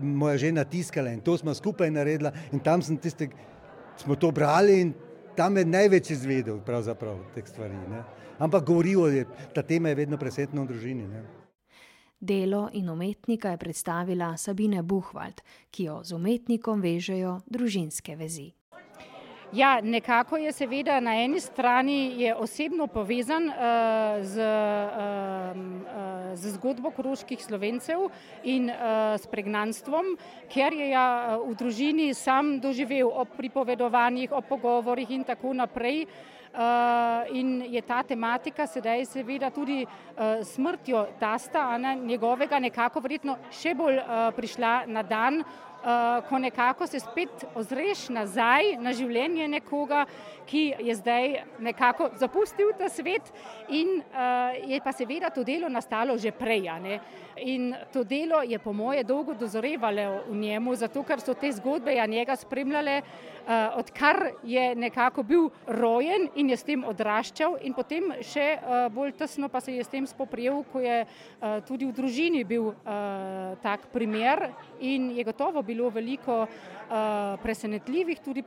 moja 0.03 0.39
žena 0.39 0.65
tiskala 0.65 1.13
in 1.13 1.21
to 1.21 1.37
smo 1.39 1.55
skupaj 1.55 1.91
naredila 1.91 2.33
in 2.53 2.61
tam 2.61 2.83
sem 2.83 2.97
tiste, 2.97 3.29
smo 3.97 4.17
to 4.17 4.31
brali 4.31 4.81
in 4.81 4.93
tam 5.37 5.57
je 5.57 5.65
največ 5.65 6.11
izvedel 6.11 6.61
pravzaprav 6.61 7.19
teh 7.35 7.47
stvari. 7.49 7.75
Ne. 7.91 8.03
Ampak 8.39 8.65
govorijo, 8.65 9.25
ta 9.55 9.63
tema 9.63 9.89
je 9.89 9.95
vedno 9.95 10.19
presetna 10.19 10.63
v 10.63 10.67
družini. 10.67 11.07
Ne. 11.09 11.23
Delo 12.21 12.69
in 12.73 12.91
umetnika 12.91 13.51
je 13.51 13.59
predstavila 13.59 14.37
Sabine 14.37 14.83
Buhvald, 14.83 15.43
ki 15.71 15.85
jo 15.85 16.01
z 16.05 16.15
umetnikom 16.15 16.81
vežejo 16.81 17.41
družinske 17.47 18.17
vezi. 18.17 18.53
Ja, 19.53 19.81
nekako 19.83 20.37
je 20.37 20.53
seveda 20.53 21.01
na 21.01 21.13
eni 21.21 21.41
strani 21.41 22.33
osebno 22.37 22.87
povezan 22.87 23.49
uh, 23.49 23.55
z, 24.25 24.41
uh, 24.41 25.57
uh, 25.57 26.35
z 26.35 26.53
zgodbo 26.55 26.91
koroških 26.91 27.37
slovencev 27.45 28.07
in 28.49 28.71
uh, 28.71 29.13
s 29.21 29.29
pregnanstvom, 29.29 30.15
ker 30.49 30.73
je 30.73 30.87
ja, 30.89 31.37
v 31.37 31.53
družini 31.53 32.15
sam 32.17 32.57
doživel 32.65 33.13
ob 33.13 33.29
pripovedovanjih, 33.37 34.33
ob 34.33 34.49
pogovorih 34.49 35.11
in 35.11 35.25
tako 35.25 35.53
naprej. 35.53 36.07
Uh, 36.53 37.29
in 37.33 37.63
je 37.65 37.81
ta 37.81 38.03
tematika 38.05 38.67
sedaj 38.67 39.05
seveda 39.09 39.51
tudi 39.51 39.85
uh, 39.85 40.41
smrtjo 40.45 41.07
tasta, 41.21 41.79
ne, 41.79 41.95
njegovega 41.97 42.59
nekako 42.61 43.01
verjetno 43.01 43.37
še 43.53 43.73
bolj 43.77 44.01
uh, 44.01 44.27
prišla 44.37 44.73
na 44.87 45.03
dan, 45.03 45.41
uh, 45.83 46.29
ko 46.29 46.39
nekako 46.39 46.87
se 46.87 47.01
spet 47.01 47.45
ozreš 47.55 48.09
nazaj 48.09 48.77
na 48.81 48.93
življenje 48.93 49.49
nekoga, 49.49 50.07
ki 50.47 50.63
je 50.81 50.95
zdaj 50.99 51.43
nekako 51.63 52.11
zapustil 52.19 52.73
ta 52.79 52.89
svet 52.89 53.31
in 53.71 54.01
uh, 54.01 54.55
je 54.69 54.81
pa 54.85 54.93
seveda 54.93 55.31
to 55.31 55.45
delo 55.45 55.69
nastalo 55.69 56.19
že 56.19 56.33
prej. 56.33 56.63
In 57.43 57.75
to 57.93 58.05
delo 58.05 58.43
je 58.43 58.59
po 58.59 58.73
moje 58.73 59.05
dolgo 59.05 59.35
dozorevalo 59.35 60.23
v 60.29 60.37
njemu, 60.37 60.75
zato 60.75 61.03
ker 61.03 61.21
so 61.21 61.35
te 61.35 61.51
zgodbe 61.53 61.95
ja 61.95 62.07
njega 62.07 62.37
spremljale, 62.37 63.01
uh, 63.03 63.79
odkar 63.79 64.33
je 64.45 64.75
nekako 64.75 65.23
bil 65.23 65.49
rojen 65.67 66.29
in 66.35 66.51
je 66.51 66.57
s 66.57 66.63
tem 66.63 66.85
odraščal 66.85 67.57
in 67.63 67.75
potem 67.75 68.13
še 68.23 68.47
uh, 68.59 68.87
bolj 68.93 69.15
tesno 69.19 69.49
pa 69.49 69.61
se 69.61 69.75
je 69.75 69.85
s 69.85 69.89
tem 69.89 70.07
spoprijel, 70.07 70.63
ko 70.73 70.81
je 70.81 71.03
uh, 71.07 71.59
tudi 71.67 71.87
v 71.89 71.97
družini 71.97 72.45
bil 72.45 72.71
uh, 72.71 73.57
tak 73.63 73.89
primer 73.93 74.51
in 74.81 75.11
je 75.17 75.25
gotovo 75.25 75.63
bilo 75.73 75.91
veliko 75.91 76.43
uh, 76.43 77.39
presenetljivih 77.43 78.21
tudi 78.21 78.45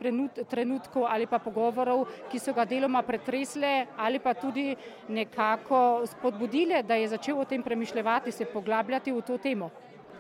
trenutkov 0.50 1.08
ali 1.10 1.28
pa 1.28 1.40
pogovorov, 1.40 2.06
ki 2.32 2.40
so 2.40 2.54
ga 2.54 2.66
deloma 2.66 3.02
pretresle 3.02 3.88
ali 3.98 4.20
pa 4.20 4.34
tudi 4.34 4.76
nekako 5.10 6.06
spodbudile, 6.06 6.84
da 6.84 6.96
je 6.96 7.08
začel 7.18 7.40
o 7.40 7.46
tem 7.46 7.64
premišljati, 7.64 8.32
se 8.32 8.46
poglabljati 8.46 9.12
v 9.12 9.22
to 9.22 9.38
temo. 9.38 9.72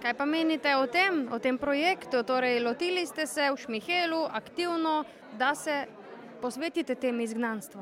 Kaj 0.01 0.13
pa 0.13 0.25
menite 0.25 0.75
o 0.75 0.87
tem, 0.87 1.27
o 1.31 1.39
tem 1.39 1.57
projektu? 1.57 2.23
Torej, 2.23 2.59
lotili 2.59 3.05
ste 3.07 3.25
se 3.25 3.51
v 3.51 3.57
Šmihelu 3.57 4.27
aktivno, 4.31 5.03
da 5.37 5.55
se 5.55 5.85
posvetite 6.41 6.95
tem 6.95 7.19
izgnanstvu. 7.19 7.81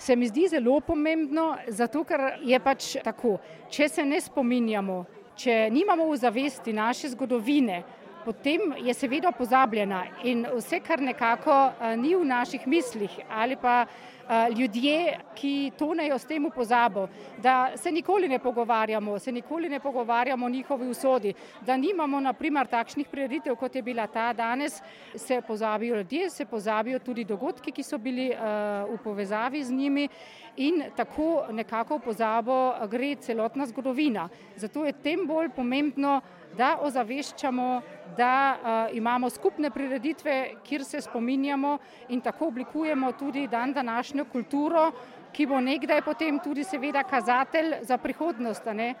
Se 0.00 0.16
mi 0.16 0.28
zdi 0.28 0.48
zelo 0.48 0.80
pomembno, 0.80 1.56
zato 1.68 2.04
ker 2.08 2.38
je 2.40 2.60
pač 2.60 2.94
tako, 3.04 3.36
če 3.68 3.88
se 3.88 4.04
ne 4.04 4.20
spominjamo, 4.20 5.04
če 5.36 5.68
nimamo 5.70 6.06
v 6.08 6.16
zavesti 6.16 6.72
naše 6.72 7.10
zgodovine, 7.12 7.82
potem 8.24 8.60
je 8.78 8.94
seveda 8.94 9.32
pozabljena 9.32 10.04
in 10.24 10.46
vse, 10.56 10.80
kar 10.80 11.00
nekako 11.00 11.52
uh, 11.52 11.96
ni 11.96 12.14
v 12.14 12.24
naših 12.24 12.66
mislih 12.66 13.10
ali 13.28 13.56
pa 13.56 13.86
uh, 13.86 14.58
ljudje, 14.58 15.18
ki 15.34 15.72
tonejo 15.78 16.18
s 16.18 16.24
tem 16.24 16.44
v 16.46 16.50
pozabo, 16.54 17.08
da 17.42 17.72
se 17.76 17.92
nikoli 17.92 18.28
ne 18.28 18.38
pogovarjamo, 18.38 19.18
se 19.18 19.32
nikoli 19.32 19.68
ne 19.68 19.80
pogovarjamo 19.80 20.46
o 20.46 20.48
njihovi 20.48 20.88
usodi, 20.88 21.34
da 21.60 21.76
nimamo 21.76 22.20
naprimer 22.20 22.66
takšnih 22.66 23.08
prioritev, 23.08 23.56
kot 23.56 23.74
je 23.74 23.82
bila 23.82 24.06
ta 24.06 24.32
danes, 24.32 24.82
se 25.14 25.40
pozabijo 25.46 25.96
ljudje, 25.96 26.30
se 26.30 26.44
pozabijo 26.44 26.98
tudi 26.98 27.24
dogodki, 27.24 27.72
ki 27.72 27.82
so 27.82 27.98
bili 27.98 28.30
uh, 28.30 28.94
v 28.94 28.98
povezavi 29.04 29.64
z 29.64 29.72
njimi 29.72 30.08
in 30.56 30.82
tako 30.96 31.46
nekako 31.50 31.98
v 31.98 32.04
pozabo 32.04 32.74
gre 32.90 33.14
celotna 33.16 33.66
zgodovina. 33.66 34.28
Zato 34.56 34.84
je 34.84 34.92
tem 34.92 35.26
bolj 35.26 35.48
pomembno, 35.56 36.20
da 36.56 36.78
ozaveščamo, 36.82 37.82
da 38.16 38.32
uh, 38.56 38.96
imamo 38.96 39.30
skupne 39.30 39.70
prireditve, 39.70 40.62
kjer 40.66 40.84
se 40.84 41.00
spominjamo 41.00 41.78
in 42.08 42.20
tako 42.20 42.48
oblikujemo 42.48 43.12
tudi 43.12 43.46
dan 43.48 43.72
današnjo 43.72 44.24
kulturo, 44.32 44.90
ki 45.32 45.46
bo 45.46 45.60
nekdaj 45.60 46.02
potem 46.02 46.40
tudi 46.42 46.64
seveda 46.64 47.04
kazatelj 47.06 47.74
za 47.82 47.98
prihodnost. 47.98 48.66
Ne? 48.74 48.94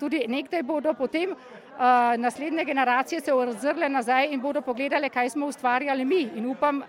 Tudi 0.00 0.24
nekdaj 0.28 0.62
bodo 0.62 0.94
potem 0.94 1.30
uh, 1.30 1.38
naslednje 2.18 2.64
generacije 2.64 3.20
se 3.20 3.32
ozrle 3.32 3.88
nazaj 3.88 4.32
in 4.32 4.40
bodo 4.40 4.60
pogledali, 4.60 5.10
kaj 5.10 5.30
smo 5.30 5.46
ustvarjali 5.46 6.04
mi. 6.04 6.28
In 6.34 6.50
upam, 6.50 6.82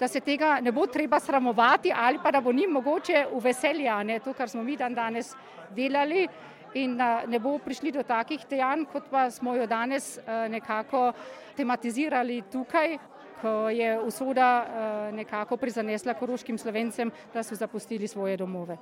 da 0.00 0.08
se 0.08 0.20
tega 0.20 0.60
ne 0.60 0.72
bo 0.72 0.86
treba 0.86 1.20
sramovati 1.20 1.92
ali 1.96 2.18
pa 2.22 2.30
da 2.30 2.40
bo 2.40 2.52
njim 2.52 2.70
mogoče 2.70 3.26
uveseljati 3.32 4.20
to, 4.24 4.32
kar 4.32 4.48
smo 4.48 4.62
mi 4.62 4.76
dan 4.76 4.94
danes 4.94 5.34
delali 5.70 6.28
in 6.74 6.98
ne 7.26 7.38
bo 7.38 7.58
prišli 7.58 7.92
do 7.92 8.02
takih 8.02 8.46
dejanj, 8.50 8.84
kot 8.92 9.04
pa 9.10 9.30
smo 9.30 9.54
jo 9.54 9.66
danes 9.66 10.18
nekako 10.48 11.12
tematizirali 11.56 12.42
tukaj, 12.52 12.98
ko 13.40 13.68
je 13.70 14.00
usoda 14.00 14.66
nekako 15.12 15.56
prizanesla 15.56 16.14
koroškim 16.14 16.58
slovencem, 16.58 17.12
da 17.34 17.42
so 17.42 17.54
zapustili 17.54 18.08
svoje 18.08 18.36
domove. 18.36 18.76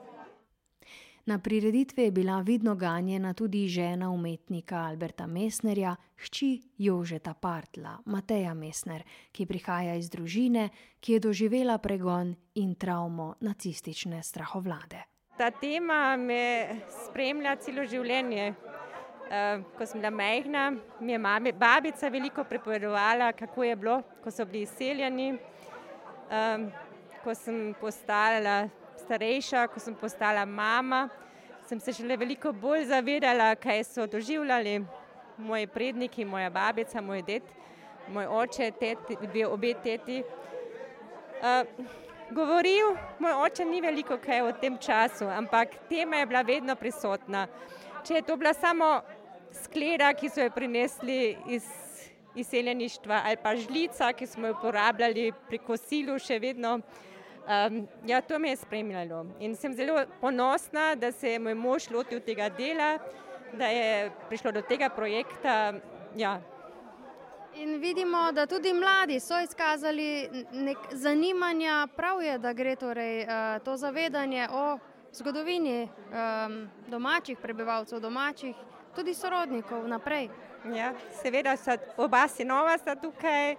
Na 1.26 1.38
prireditvi 1.38 2.02
je 2.02 2.10
bila 2.10 2.40
vidno 2.40 2.74
ganjena 2.74 3.34
tudi 3.34 3.68
žena 3.68 4.10
umetnika 4.10 4.76
Alberta 4.76 5.26
Mesnerja, 5.26 5.96
hči 6.16 6.62
Jožeta 6.78 7.34
Partla, 7.34 7.98
Mateja 8.06 8.54
Mesner, 8.54 9.04
ki 9.32 9.46
prihaja 9.46 9.94
iz 9.94 10.10
družine, 10.10 10.68
ki 11.00 11.12
je 11.12 11.20
doživela 11.20 11.78
pregon 11.78 12.34
in 12.54 12.74
travmo 12.74 13.34
nacistične 13.40 14.22
strahovlade. 14.22 15.02
ta 15.38 15.50
tema 15.50 16.16
me 16.16 16.68
spremlja 17.06 17.56
celo 17.56 17.86
življenje. 17.86 18.54
Uh, 19.32 19.62
ko 19.78 19.86
sem 19.86 20.00
bila 20.00 20.10
majhna, 20.10 20.66
mi 21.00 21.12
je 21.12 21.18
mami, 21.18 21.52
babica 21.52 22.08
veliko 22.08 22.44
pripovedovala, 22.44 23.32
kako 23.32 23.64
je 23.64 23.76
bilo, 23.76 24.02
ko 24.24 24.30
so 24.30 24.44
bili 24.44 24.66
izseljeni. 24.66 25.32
Um, 26.28 26.68
ko 27.24 27.34
sem 27.34 27.74
postala 27.80 28.68
starejša, 29.12 29.66
ko 29.68 29.80
sem 29.80 29.92
postala 29.92 30.46
mama, 30.48 31.04
sem 31.68 31.80
se 31.80 31.92
šele 31.92 32.16
veliko 32.16 32.48
bolj 32.52 32.86
zavedala, 32.88 33.50
kaj 33.60 33.84
so 33.84 34.06
doživljali 34.08 34.78
moji 35.36 35.66
predniki, 35.66 36.24
moja 36.24 36.48
babica, 36.50 37.02
moj 37.04 37.20
ded, 37.26 37.42
moj 38.08 38.30
oče, 38.40 38.70
teti, 38.80 39.18
dve 39.20 39.44
obe 39.46 39.74
teti. 39.84 40.22
Uh, 41.42 41.84
govoril, 42.32 42.94
moj 43.20 43.36
oče 43.44 43.68
ni 43.68 43.82
veliko 43.84 44.16
kaj 44.16 44.46
o 44.46 44.56
tem 44.56 44.80
času, 44.80 45.28
ampak 45.28 45.76
tema 45.92 46.22
je 46.22 46.30
bila 46.32 46.42
vedno 46.42 46.76
prisotna. 46.76 47.46
Če 48.08 48.14
je 48.14 48.26
to 48.30 48.40
bila 48.40 48.54
samo 48.56 48.94
skleda, 49.64 50.08
ki 50.16 50.32
so 50.32 50.40
jo 50.40 50.56
prinesli 50.56 51.36
iz 51.52 51.68
izseljeništva, 52.32 53.26
ali 53.28 53.36
pa 53.36 53.52
žlica, 53.60 54.14
ki 54.16 54.26
smo 54.26 54.48
jo 54.48 54.54
uporabljali 54.56 55.34
pri 55.50 55.58
kosilu, 55.60 56.16
še 56.16 56.38
vedno. 56.40 56.78
Um, 57.42 57.88
ja, 58.06 58.20
to 58.20 58.38
me 58.38 58.48
je 58.48 58.56
spremljalo 58.56 59.26
in 59.40 59.56
sem 59.56 59.74
zelo 59.74 60.04
ponosna, 60.20 60.94
da 60.94 61.12
se 61.12 61.32
je 61.32 61.38
moj 61.38 61.54
mož 61.54 61.90
lotil 61.90 62.20
tega 62.20 62.48
dela, 62.48 62.98
da 63.52 63.66
je 63.66 64.10
prišlo 64.28 64.52
do 64.52 64.62
tega 64.62 64.88
projekta. 64.88 65.74
Ja. 66.16 66.40
In 67.54 67.80
vidimo, 67.80 68.32
da 68.32 68.46
tudi 68.46 68.72
mladi 68.72 69.20
so 69.20 69.40
izkazali 69.40 70.28
nek 70.52 70.78
zanimanje, 70.92 71.86
prav 71.96 72.22
je, 72.22 72.38
da 72.38 72.52
gre 72.52 72.76
torej, 72.76 73.22
uh, 73.22 73.64
to 73.64 73.76
zavedanje 73.76 74.48
o 74.52 74.78
zgodovini 75.12 75.82
um, 75.82 76.68
domačih 76.86 77.38
prebivalcev, 77.42 78.00
domačih 78.00 78.56
tudi 78.94 79.14
sorodnikov 79.14 79.88
naprej. 79.88 80.28
Ja, 80.74 80.92
seveda, 81.22 81.56
so, 81.56 81.74
oba 81.96 82.28
sinova 82.28 82.78
sta 82.78 82.94
tukaj 82.94 83.56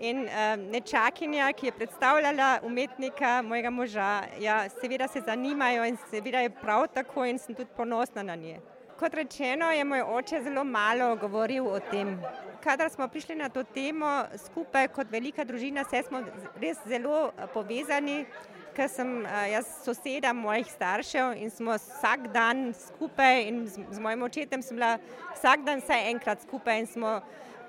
in 0.00 0.24
um, 0.24 0.64
nečakinja, 0.70 1.52
ki 1.52 1.66
je 1.66 1.72
predstavljala 1.72 2.58
umetnika 2.62 3.42
mojega 3.42 3.70
moža. 3.70 4.22
Ja, 4.40 4.68
seveda 4.80 5.08
se 5.08 5.20
zanimajo 5.26 5.84
in 5.84 5.96
seveda 6.10 6.40
je 6.40 6.50
prav 6.50 6.86
tako 6.94 7.24
in 7.24 7.38
sem 7.38 7.54
tudi 7.54 7.70
ponosna 7.76 8.22
na 8.22 8.36
nje. 8.36 8.60
Kot 8.98 9.14
rečeno, 9.14 9.70
je 9.70 9.84
moj 9.84 10.02
oče 10.02 10.42
zelo 10.42 10.64
malo 10.64 11.16
govoril 11.16 11.66
o 11.66 11.80
tem. 11.90 12.20
Kadar 12.62 12.90
smo 12.90 13.08
prišli 13.08 13.34
na 13.34 13.48
to 13.48 13.62
temo 13.62 14.24
skupaj 14.46 14.88
kot 14.88 15.10
velika 15.10 15.44
družina, 15.44 15.84
smo 15.84 16.22
res 16.60 16.78
zelo 16.86 17.32
povezani 17.54 18.24
ker 18.74 18.90
sem 18.90 19.22
jaz 19.52 19.68
soseda 19.84 20.32
mojih 20.34 20.66
staršev 20.72 21.38
in 21.38 21.50
smo 21.50 21.76
vsak 21.78 22.28
dan 22.34 22.72
skupaj 22.74 23.46
in 23.46 23.62
z, 23.70 23.86
z 23.90 24.02
mojim 24.02 24.26
očetom 24.26 24.62
sem 24.62 24.78
bila 24.78 24.96
vsak 25.36 25.64
dan 25.66 25.82
vsaj 25.82 26.10
enkrat 26.10 26.42
skupaj 26.42 26.82
in 26.82 26.90
smo 26.90 27.14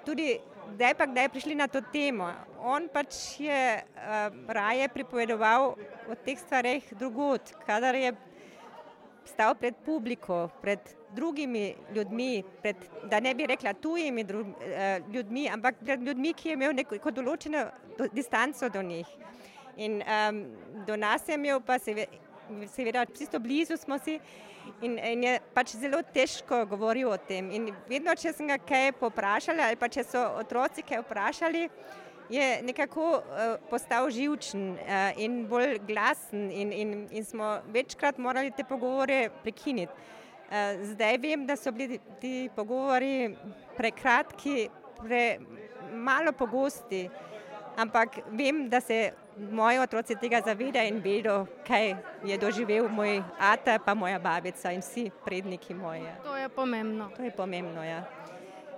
tudi 0.06 0.40
zdaj 0.74 0.94
pa 0.98 1.06
kdaj 1.06 1.30
prišli 1.30 1.56
na 1.56 1.68
to 1.68 1.82
temo. 1.94 2.30
On 2.60 2.88
pač 2.90 3.40
je 3.40 3.62
uh, 3.78 4.34
raje 4.48 4.90
pripovedoval 4.90 5.76
o 6.10 6.16
teh 6.26 6.40
stvareh 6.40 6.84
drugod, 6.98 7.42
kadar 7.66 7.96
je 7.96 8.14
stal 9.26 9.56
pred 9.56 9.78
publiko, 9.86 10.50
pred 10.62 10.80
drugimi 11.16 11.76
ljudmi, 11.96 12.44
pred, 12.62 12.76
da 13.10 13.20
ne 13.20 13.34
bi 13.36 13.48
rekla 13.48 13.74
tujimi 13.74 14.24
dru, 14.24 14.42
uh, 14.42 15.00
ljudmi, 15.14 15.48
ampak 15.50 15.80
pred 15.86 16.02
ljudmi, 16.02 16.34
ki 16.34 16.50
je 16.50 16.60
imel 16.60 16.76
neko 16.76 17.12
določeno 17.12 17.66
do, 17.98 18.10
distanco 18.14 18.70
do 18.70 18.84
njih. 18.84 19.10
In 19.78 20.00
um, 20.02 20.46
do 20.88 20.96
nas 20.96 21.28
je 21.28 21.36
imel, 21.36 21.60
pa 21.60 21.80
seveda, 21.80 22.25
čisto 23.18 23.40
blizu 23.40 23.78
smo 23.78 24.00
si. 24.00 24.20
In, 24.82 24.98
in 24.98 25.24
je 25.24 25.34
pač 25.54 25.76
zelo 25.78 26.00
težko 26.02 26.64
govoriti 26.66 27.06
o 27.06 27.18
tem. 27.18 27.52
In 27.54 27.70
vedno, 27.88 28.16
če 28.18 28.34
sem 28.34 28.48
ga 28.50 28.58
kaj 28.58 28.96
poprašala, 28.98 29.68
ali 29.70 29.78
pa 29.78 29.86
če 29.88 30.04
so 30.04 30.24
otroci 30.40 30.82
kaj 30.82 31.04
vprašali, 31.04 31.68
je 32.34 32.48
nekako 32.66 33.20
uh, 33.20 33.44
postal 33.70 34.10
živčen 34.10 34.72
uh, 34.74 35.22
in 35.22 35.44
bolj 35.46 35.78
glasen, 35.86 36.50
in, 36.50 36.74
in, 36.74 36.96
in 37.14 37.26
smo 37.26 37.60
večkrat 37.70 38.18
morali 38.18 38.50
te 38.58 38.66
pogovore 38.66 39.30
prekiniti. 39.44 39.94
Uh, 40.50 40.82
zdaj 40.96 41.20
vem, 41.22 41.46
da 41.46 41.54
so 41.58 41.72
bili 41.72 42.00
ti 42.22 42.50
pogovori 42.56 43.36
prekratki, 43.78 44.70
pre 44.98 45.38
malo 45.94 46.32
pogosti, 46.32 47.10
ampak 47.78 48.20
vem, 48.32 48.70
da 48.70 48.82
se 48.82 49.12
moji 49.52 49.80
otroci 49.80 50.16
tega 50.16 50.42
zavedajo 50.46 50.88
in 50.88 51.00
vedo, 51.04 51.46
kaj 51.68 51.96
je 52.24 52.38
doživel 52.38 52.88
moj 52.90 53.24
ata, 53.40 53.80
pa 53.80 53.94
moja 53.94 54.20
babica 54.20 54.72
in 54.72 54.82
vsi 54.82 55.10
predniki 55.26 55.74
moje. 55.74 56.16
To 56.24 56.38
je 56.38 56.50
pomembno. 56.50 57.10
To 57.18 57.24
je 57.24 57.32
pomembno, 57.32 57.84
ja. 57.84 58.04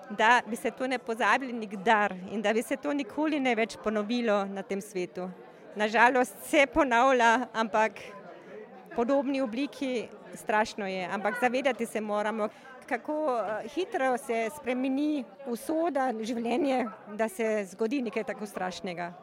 Da 0.10 0.42
bi 0.48 0.56
se 0.56 0.72
to 0.72 0.88
ne 0.88 1.00
pozabili 1.00 1.54
nikdar 1.54 2.16
in 2.32 2.42
da 2.42 2.54
bi 2.54 2.62
se 2.62 2.78
to 2.78 2.94
nikoli 2.94 3.40
ne 3.40 3.56
več 3.56 3.78
ponovilo 3.84 4.46
na 4.46 4.64
tem 4.64 4.82
svetu. 4.82 5.30
Nažalost 5.76 6.36
se 6.44 6.66
ponavlja, 6.74 7.48
ampak 7.54 8.00
v 8.00 8.96
podobni 8.96 9.42
obliki 9.42 10.08
strašno 10.34 10.88
je. 10.88 11.08
Ampak 11.12 11.40
zavedati 11.42 11.86
se 11.86 12.02
moramo, 12.02 12.50
kako 12.88 13.14
eh, 13.40 13.68
hitro 13.70 14.18
se 14.18 14.50
spremeni 14.56 15.24
usoda 15.48 16.12
življenja, 16.22 16.86
da 17.18 17.30
se 17.30 17.66
zgodi 17.72 18.02
nekaj 18.02 18.24
tako 18.24 18.46
strašnega. 18.46 19.14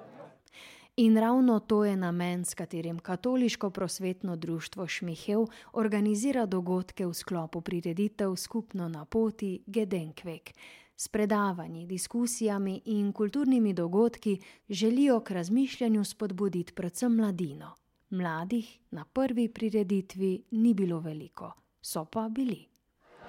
In 0.97 1.17
ravno 1.19 1.59
to 1.61 1.85
je 1.85 1.97
namen, 1.97 2.45
s 2.45 2.55
katerim 2.55 2.99
Katoliško 2.99 3.71
prosvetno 3.71 4.37
društvo 4.37 4.87
Šmihev 4.87 5.47
organizira 5.73 6.47
dogodke 6.47 7.07
v 7.07 7.15
sklopu 7.15 7.61
prireditev 7.61 8.37
skupno 8.37 8.89
na 8.89 9.05
poti 9.05 9.63
Gedenkvek. 9.67 10.53
S 10.97 11.09
predavanji, 11.09 11.87
diskusijami 11.87 12.81
in 12.85 13.13
kulturnimi 13.13 13.73
dogodki 13.73 14.39
želijo 14.69 15.21
k 15.21 15.31
razmišljanju 15.31 16.05
spodbuditi 16.05 16.73
predvsem 16.73 17.17
mladino. 17.17 17.75
Mladih 18.11 18.79
na 18.91 19.05
prvi 19.05 19.49
prireditvi 19.49 20.43
ni 20.51 20.75
bilo 20.75 21.01
veliko, 21.01 21.53
so 21.83 22.05
pa 22.05 22.29
bili. 22.29 22.74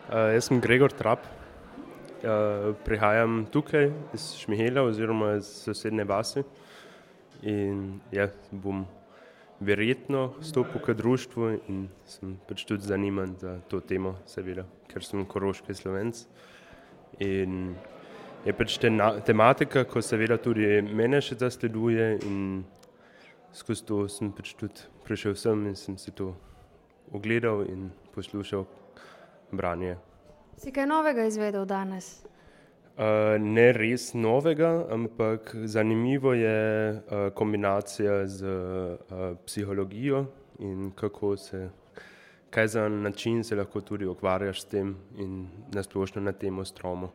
Uh, 0.05 0.33
jaz 0.33 0.45
sem 0.45 0.59
Gregor 0.61 0.93
Trap, 0.93 1.23
uh, 1.25 2.75
prihajam 2.85 3.47
tukaj 3.49 3.87
iz 4.13 4.35
Šmihela 4.37 4.83
oziroma 4.85 5.31
iz 5.39 5.47
sosedne 5.63 6.05
vasi. 6.05 6.43
In 7.41 8.03
ja, 8.13 8.27
bom 8.51 8.83
verjetno 9.65 10.35
stopil 10.45 10.83
k 10.85 10.93
društvu 10.93 11.49
in 11.73 11.87
sem 12.05 12.37
pač 12.45 12.67
tudi 12.69 12.85
zaniman 12.85 13.33
za 13.41 13.55
to 13.65 13.81
temo, 13.81 14.13
seveda, 14.29 14.67
ker 14.93 15.01
sem 15.01 15.25
koroški 15.25 15.73
slovenc. 15.73 16.21
In 17.25 17.73
je 18.45 18.53
pač 18.53 18.77
te 18.77 18.93
tematika, 19.25 19.87
ko 19.89 20.05
seveda 20.05 20.37
tudi 20.37 20.83
mene 20.85 21.17
še 21.17 21.41
zasleduje 21.41 22.11
in 22.29 22.61
skozi 23.57 23.89
to 23.89 24.05
sem 24.05 24.29
pač 24.37 24.53
tudi 24.53 24.85
prišel 25.09 25.33
sem 25.33 25.65
in 25.65 25.75
sem 25.75 25.97
si 25.97 26.13
to 26.13 26.35
ogledal 27.09 27.65
in 27.65 27.89
poslušal 28.13 28.69
branje. 29.51 29.97
Si 30.57 30.71
kaj 30.71 30.87
novega 30.87 31.25
izvedel 31.25 31.65
danes? 31.65 32.23
Uh, 32.95 33.35
ne 33.41 33.73
res 33.75 34.13
novega, 34.13 34.85
ampak 34.91 35.51
zanimivo 35.67 36.33
je 36.33 36.93
uh, 36.93 37.33
kombinacija 37.35 38.27
z 38.27 38.45
uh, 38.47 39.37
psihologijo 39.45 40.25
in 40.59 40.91
kako 40.95 41.37
se, 41.37 41.69
kaj 42.49 42.67
za 42.67 42.89
način 42.89 43.43
se 43.43 43.55
lahko 43.55 43.81
tudi 43.81 44.05
ukvarjaš 44.05 44.61
s 44.61 44.65
tem 44.65 44.95
in 45.17 45.47
nasplošno 45.73 46.21
na 46.21 46.31
temo 46.31 46.65
stromo. 46.65 47.11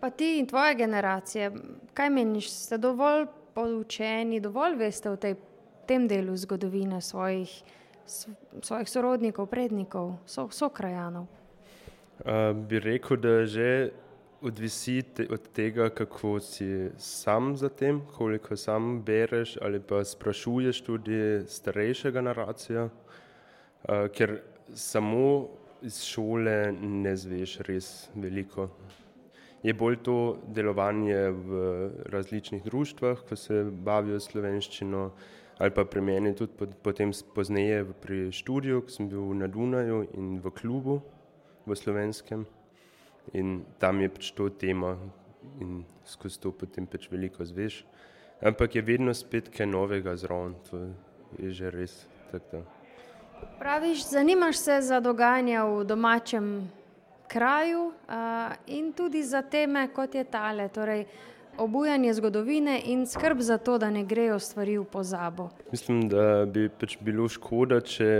Pa 0.00 0.10
ti 0.10 0.38
in 0.38 0.46
tvoje 0.46 0.74
generacije, 0.74 1.52
kaj 1.94 2.10
meniš, 2.10 2.50
ste 2.50 2.78
dovolj 2.78 3.26
poučeni, 3.54 4.40
dovolj 4.40 4.76
veste 4.78 5.10
o 5.10 5.16
tej, 5.16 5.34
tem 5.86 6.08
delu 6.08 6.36
zgodovine 6.36 7.00
svojih, 7.00 7.62
svojih 8.62 8.88
sorodnikov, 8.88 9.46
prednikov, 9.46 10.16
so, 10.26 10.48
so 10.50 10.68
krajanov? 10.68 11.26
Uh, 12.18 12.50
bi 12.56 12.80
rekel, 12.80 13.16
da 13.16 13.46
že 13.46 13.90
odvisi 14.42 15.02
te, 15.02 15.26
od 15.30 15.48
tega, 15.54 15.88
kako 15.90 16.40
si 16.40 16.90
sam 16.98 17.56
za 17.56 17.68
tem, 17.68 18.00
koliko 18.16 18.56
sam 18.56 19.02
bereš 19.02 19.56
ali 19.62 19.80
pa 19.80 20.04
sprašuješ 20.04 20.80
tudi 20.80 21.42
starejše 21.46 22.10
generacije, 22.10 22.84
uh, 22.84 22.90
ker 24.14 24.40
samo 24.74 25.48
iz 25.82 26.02
šole 26.02 26.72
ne 26.72 27.16
zveš 27.16 27.58
res 27.66 28.08
veliko. 28.14 28.68
Je 29.62 29.74
bolj 29.74 29.96
to 30.06 30.38
delovanje 30.54 31.30
v 31.30 31.90
različnih 32.06 32.62
društvih, 32.64 33.24
ko 33.28 33.36
se 33.36 33.64
bavijo 33.64 34.20
slovenščino, 34.20 35.10
ali 35.58 35.70
pa 35.70 35.84
pri 35.84 36.00
meni 36.00 36.34
tudi 36.34 36.52
potem 36.82 37.12
pozneje 37.34 37.84
pri 38.00 38.30
študiju, 38.32 38.82
ko 38.86 38.90
sem 38.90 39.08
bil 39.08 39.34
na 39.34 39.46
Dunaju 39.50 40.06
in 40.14 40.38
v 40.38 40.50
klubu 40.54 41.02
v 41.66 41.74
slovenskem. 41.74 42.46
In 43.34 43.64
tam 43.78 44.00
je 44.00 44.08
pač 44.08 44.32
to 44.32 44.48
tema 44.48 44.96
in 45.60 45.84
skozi 46.06 46.40
to 46.40 46.52
potem 46.52 46.86
pač 46.86 47.10
veliko 47.10 47.44
zveš. 47.44 47.84
Ampak 48.40 48.78
je 48.78 48.82
vedno 48.82 49.14
spet 49.14 49.50
kaj 49.50 49.66
novega 49.66 50.14
zraven, 50.16 50.54
to 50.70 50.94
je 51.42 51.50
že 51.50 51.70
res 51.74 52.06
tako. 52.30 52.62
Praviš, 53.58 54.08
zanimaš 54.10 54.56
se 54.56 54.80
za 54.80 55.00
dogajanje 55.00 55.58
v 55.62 55.84
domačem 55.84 56.70
kraju 57.28 57.90
uh, 57.90 58.54
in 58.66 58.92
tudi 58.92 59.22
za 59.22 59.42
teme, 59.42 59.88
kot 59.92 60.14
je 60.14 60.24
tale. 60.24 60.68
Torej, 60.68 61.04
obujanje 61.58 62.14
zgodovine 62.14 62.80
in 62.84 63.06
skrb 63.06 63.40
za 63.40 63.58
to, 63.58 63.78
da 63.78 63.90
ne 63.90 64.04
grejo 64.04 64.38
stvari 64.38 64.78
v 64.78 64.84
pozabo. 64.84 65.48
Mislim, 65.72 66.08
da 66.08 66.46
bi 66.46 66.68
pač 66.68 66.96
bilo 67.00 67.28
škoda, 67.28 67.80
če 67.80 68.10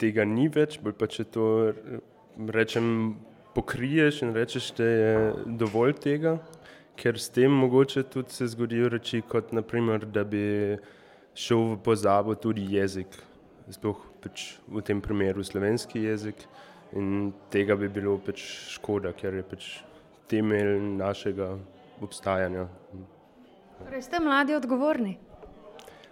tega 0.00 0.24
ni 0.24 0.48
več, 0.48 0.78
bolj 0.80 0.96
pa 0.98 1.08
če 1.10 1.26
to 1.28 1.46
rečem, 2.48 3.16
pokriješ 3.54 4.22
in 4.24 4.32
rečeš, 4.34 4.70
da 4.78 4.86
je 4.86 5.14
dovolj 5.60 5.96
tega, 6.00 6.38
ker 7.00 7.18
s 7.18 7.32
tem 7.34 7.52
mogoče 7.52 8.04
tudi 8.12 8.32
se 8.32 8.48
zgodijo 8.52 8.88
reči, 8.92 9.22
kot 9.26 9.52
naprimer, 9.56 10.06
da 10.06 10.24
bi 10.24 10.78
šel 11.34 11.74
v 11.74 11.80
pozabo 11.84 12.34
tudi 12.38 12.66
jezik, 12.74 13.18
sploh 13.70 14.00
pač 14.22 14.54
v 14.68 14.82
tem 14.84 15.00
primeru 15.00 15.44
slovenski 15.44 16.04
jezik 16.04 16.46
in 16.96 17.30
tega 17.52 17.76
bi 17.78 17.88
bilo 17.88 18.16
pač 18.22 18.42
škoda, 18.76 19.12
ker 19.16 19.36
je 19.38 19.44
pač 19.46 19.68
temelj 20.30 20.78
našega 20.98 21.54
obstajanja. 22.02 22.66
Torej, 23.84 24.02
ste 24.02 24.20
mladi 24.20 24.54
odgovorni? 24.54 25.18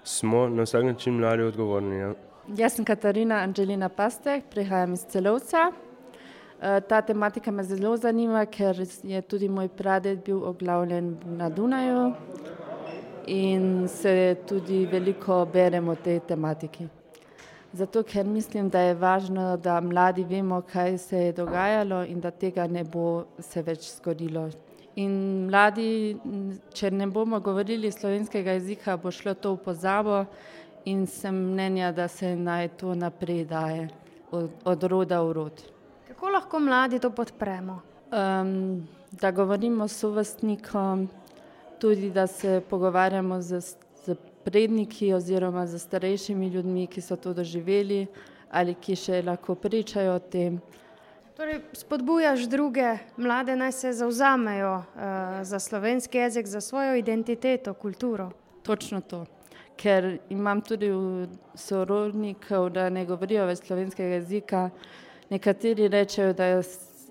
Smo 0.04 0.48
na 0.48 0.62
vsak 0.62 0.84
način 0.84 1.14
mladi 1.14 1.42
odgovorni. 1.42 1.98
Ja. 1.98 2.14
Jaz 2.56 2.72
sem 2.72 2.84
Katarina 2.84 3.34
Anželina 3.34 3.88
Pastek, 3.88 4.44
prihajam 4.50 4.92
iz 4.92 5.04
Celovca. 5.04 5.72
Eh, 6.60 6.80
ta 6.80 7.00
tematika 7.00 7.50
me 7.50 7.62
zelo 7.62 7.96
zanima, 7.96 8.46
ker 8.46 8.76
je 9.02 9.22
tudi 9.22 9.48
moj 9.48 9.68
praded 9.68 10.24
bil 10.24 10.44
oglavljen 10.44 11.16
na 11.24 11.48
Dunaju 11.48 12.12
in 13.26 13.88
se 13.88 14.36
tudi 14.48 14.86
veliko 14.86 15.46
beremo 15.52 15.92
o 15.92 15.94
tej 15.94 16.20
tematiki. 16.20 16.88
Zato, 17.72 18.02
ker 18.02 18.26
mislim, 18.26 18.68
da 18.68 18.80
je 18.80 18.94
važno, 18.94 19.56
da 19.56 19.80
mladi 19.80 20.24
vemo, 20.24 20.62
kaj 20.72 20.98
se 20.98 21.18
je 21.18 21.32
dogajalo 21.32 22.04
in 22.04 22.20
da 22.20 22.30
tega 22.30 22.66
ne 22.66 22.84
bo 22.84 23.24
se 23.38 23.62
več 23.62 23.92
zgodilo. 23.98 24.48
In 24.98 25.12
mladi, 25.46 26.16
če 26.74 26.90
ne 26.90 27.06
bomo 27.06 27.38
govorili 27.40 27.90
slovenskega 27.92 28.56
jezika, 28.56 28.96
bo 28.98 29.12
šlo 29.14 29.34
to 29.38 29.54
v 29.54 29.62
pozabo 29.68 30.24
in 30.90 31.06
sem 31.06 31.34
mnenja, 31.34 31.92
da 31.92 32.08
se 32.08 32.34
naj 32.36 32.68
to 32.80 32.94
naprej 32.98 33.44
daje 33.44 33.88
od, 34.30 34.50
od 34.64 34.84
roda 34.90 35.20
v 35.22 35.32
rod. 35.32 35.62
Kako 36.08 36.32
lahko 36.34 36.60
mladi 36.60 36.98
to 36.98 37.10
podpremo? 37.10 37.80
Um, 38.10 38.88
da 39.12 39.30
govorimo 39.30 39.88
s 39.88 40.00
sovestnikom, 40.00 41.08
tudi 41.78 42.10
da 42.10 42.26
se 42.26 42.62
pogovarjamo 42.70 43.40
z, 43.42 43.60
z 44.04 44.16
predniki 44.44 45.12
oziroma 45.14 45.66
z 45.66 45.78
starejšimi 45.78 46.48
ljudmi, 46.48 46.86
ki 46.86 47.00
so 47.00 47.16
to 47.16 47.34
doživeli 47.34 48.06
ali 48.50 48.74
ki 48.74 48.96
še 48.96 49.22
lahko 49.22 49.54
pričajo 49.54 50.14
o 50.16 50.18
tem. 50.18 50.60
Torej, 51.38 51.60
spodbujaš 51.72 52.40
druge 52.40 52.98
mlade, 53.16 53.56
naj 53.56 53.72
se 53.72 53.92
zauzamejo 53.92 54.74
uh, 54.76 54.82
za 55.42 55.58
slovenski 55.58 56.18
jezik, 56.18 56.46
za 56.46 56.60
svojo 56.60 56.96
identiteto, 56.96 57.74
kulturo. 57.74 58.30
Točno 58.62 59.00
to. 59.00 59.26
Ker 59.76 60.18
imam 60.30 60.60
tudi 60.60 60.90
sorodnikov, 61.54 62.70
da 62.70 62.88
ne 62.90 63.06
govorijo 63.06 63.46
več 63.46 63.62
slovenskega 63.68 64.18
jezika. 64.18 64.70
Nekateri 65.30 65.88
rečejo, 65.88 66.32
da 66.32 66.48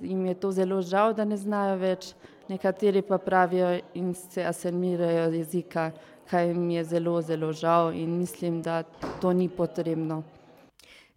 jim 0.02 0.26
je 0.26 0.36
to 0.36 0.52
zelo 0.52 0.82
žal, 0.82 1.14
da 1.14 1.24
ne 1.26 1.38
znajo 1.38 1.78
več, 1.80 2.12
nekateri 2.52 3.02
pa 3.08 3.18
pravijo 3.18 3.78
in 3.94 4.12
se 4.14 4.44
asimirajo 4.44 5.32
jezika, 5.40 5.92
kaj 6.28 6.52
jim 6.52 6.70
je 6.76 6.84
zelo, 6.84 7.22
zelo 7.22 7.54
žal 7.54 7.96
in 7.96 8.20
mislim, 8.20 8.60
da 8.62 8.84
to 9.22 9.34
ni 9.34 9.48
potrebno. 9.48 10.24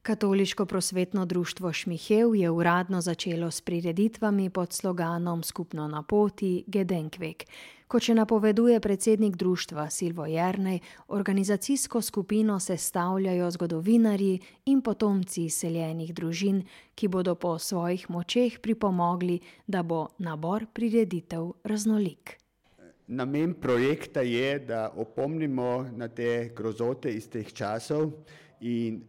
Katoliško 0.03 0.67
prosvetno 0.67 1.27
društvo 1.27 1.73
Šmihev 1.73 2.35
je 2.35 2.51
uradno 2.51 3.01
začelo 3.01 3.51
s 3.51 3.61
prireditvami 3.61 4.51
pod 4.51 4.73
sloganom 4.73 5.43
Skupno 5.43 5.89
na 5.89 6.03
poti 6.03 6.65
Gedenkvek. 6.67 7.45
Kot 7.89 8.07
še 8.07 8.15
napoveduje 8.15 8.81
predsednik 8.81 9.37
društva 9.37 9.91
Silvo 9.91 10.25
Jrnej, 10.27 10.81
organizacijsko 11.09 12.01
skupino 12.03 12.57
sestavljajo 12.61 13.51
zgodovinarji 13.51 14.41
in 14.73 14.81
potomci 14.81 15.45
izseljenih 15.45 16.15
družin, 16.15 16.63
ki 16.95 17.09
bodo 17.09 17.35
po 17.35 17.59
svojih 17.59 18.09
močeh 18.11 18.57
pripomogli, 18.63 19.41
da 19.67 19.83
bo 19.83 20.07
nabor 20.19 20.65
prireditev 20.73 21.53
raznolik. 21.65 22.39
Namen 23.07 23.53
projekta 23.55 24.21
je, 24.21 24.59
da 24.59 24.93
opomnimo 24.97 25.91
na 25.93 26.09
te 26.09 26.55
grozote 26.57 27.13
iz 27.13 27.29
teh 27.29 27.53
časov 27.53 28.13
in 28.61 29.03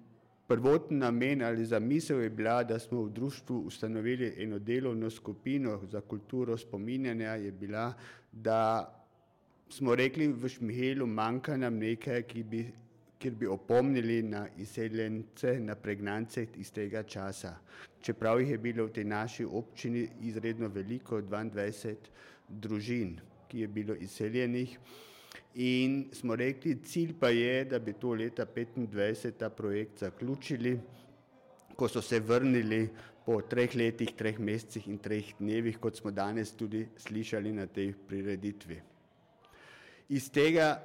Prvotni 0.51 0.97
namen 0.97 1.41
ali 1.41 1.65
zamisel 1.65 2.21
je 2.21 2.29
bila, 2.29 2.63
da 2.63 2.79
smo 2.79 3.01
v 3.01 3.09
društvu 3.09 3.59
ustanovili 3.59 4.33
eno 4.37 4.59
delovno 4.59 5.09
skupino 5.09 5.79
za 5.91 6.01
kulturo 6.01 6.57
spominjanja, 6.57 7.29
je 7.29 7.51
bila, 7.51 7.93
da 8.31 8.91
smo 9.69 9.95
rekli 9.95 10.27
v 10.27 10.49
Šmihelu, 10.49 11.07
manjka 11.07 11.55
nam 11.57 11.77
nekaj, 11.79 12.23
bi, 12.43 12.65
kjer 13.19 13.33
bi 13.33 13.47
opomnili 13.47 14.23
na 14.23 14.47
izseljence, 14.57 15.59
na 15.59 15.75
pregnance 15.75 16.47
iz 16.57 16.71
tega 16.71 17.03
časa. 17.03 17.55
Čeprav 18.01 18.41
jih 18.41 18.49
je 18.49 18.57
bilo 18.57 18.85
v 18.85 18.91
tej 18.91 19.05
naši 19.05 19.45
občini 19.45 20.09
izredno 20.21 20.67
veliko, 20.67 21.21
22 21.21 21.95
družin, 22.49 23.15
ki 23.47 23.59
je 23.59 23.67
bilo 23.67 23.95
izseljenih. 23.95 24.77
In 25.53 26.05
smo 26.15 26.35
rekli, 26.35 26.77
cilj 26.83 27.13
pa 27.19 27.29
je, 27.29 27.65
da 27.65 27.79
bi 27.79 27.93
to 27.93 28.13
leta 28.13 28.45
2025 28.45 29.31
ta 29.37 29.49
projekt 29.49 29.99
zaključili, 29.99 30.79
ko 31.75 31.87
so 31.87 32.01
se 32.01 32.19
vrnili 32.19 32.89
po 33.25 33.41
treh 33.41 33.75
letih, 33.75 34.13
treh 34.17 34.39
mesecih 34.39 34.87
in 34.87 34.97
treh 34.97 35.33
dnevih, 35.39 35.77
kot 35.79 35.97
smo 35.99 36.11
danes 36.11 36.53
tudi 36.55 36.85
slišali 36.97 37.51
na 37.53 37.65
tej 37.67 37.93
prireditvi. 38.07 38.79
Iz 40.09 40.29
tega 40.31 40.81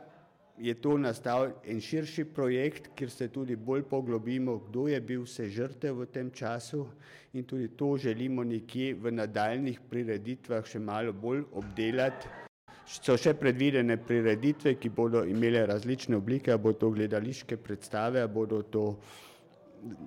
je 0.59 0.75
to 0.75 0.97
nastal 0.99 1.53
en 1.65 1.81
širši 1.81 2.25
projekt, 2.25 2.91
kjer 2.97 3.11
se 3.11 3.29
tudi 3.29 3.57
bolj 3.57 3.83
poglobimo, 3.83 4.59
kdo 4.69 4.89
je 4.89 5.01
bil 5.01 5.23
vse 5.23 5.47
žrtev 5.49 6.01
v 6.01 6.07
tem 6.07 6.31
času 6.31 6.87
in 7.35 7.45
tudi 7.45 7.69
to 7.69 7.97
želimo 7.97 8.45
nekje 8.45 8.95
v 8.95 9.13
nadaljnih 9.13 9.81
prireditvah 9.91 10.67
še 10.67 10.81
malo 10.81 11.13
bolj 11.13 11.45
obdelati 11.53 12.46
so 12.87 13.17
še 13.19 13.35
predvidene 13.35 13.97
prireditve, 13.99 14.77
ki 14.79 14.91
bodo 14.95 15.25
imele 15.27 15.65
različne 15.67 16.17
oblike, 16.17 16.57
bo 16.59 16.73
to 16.73 16.91
gledališke 16.95 17.57
predstave, 17.57 18.27
bodo 18.29 18.63
to 18.63 18.85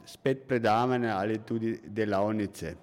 spet 0.05 0.45
predavanja 0.47 1.17
ali 1.17 1.39
tudi 1.45 1.77
delavnice 1.85 2.75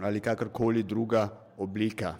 ali 0.00 0.20
kakorkoli 0.20 0.82
druga 0.82 1.28
oblika. 1.58 2.14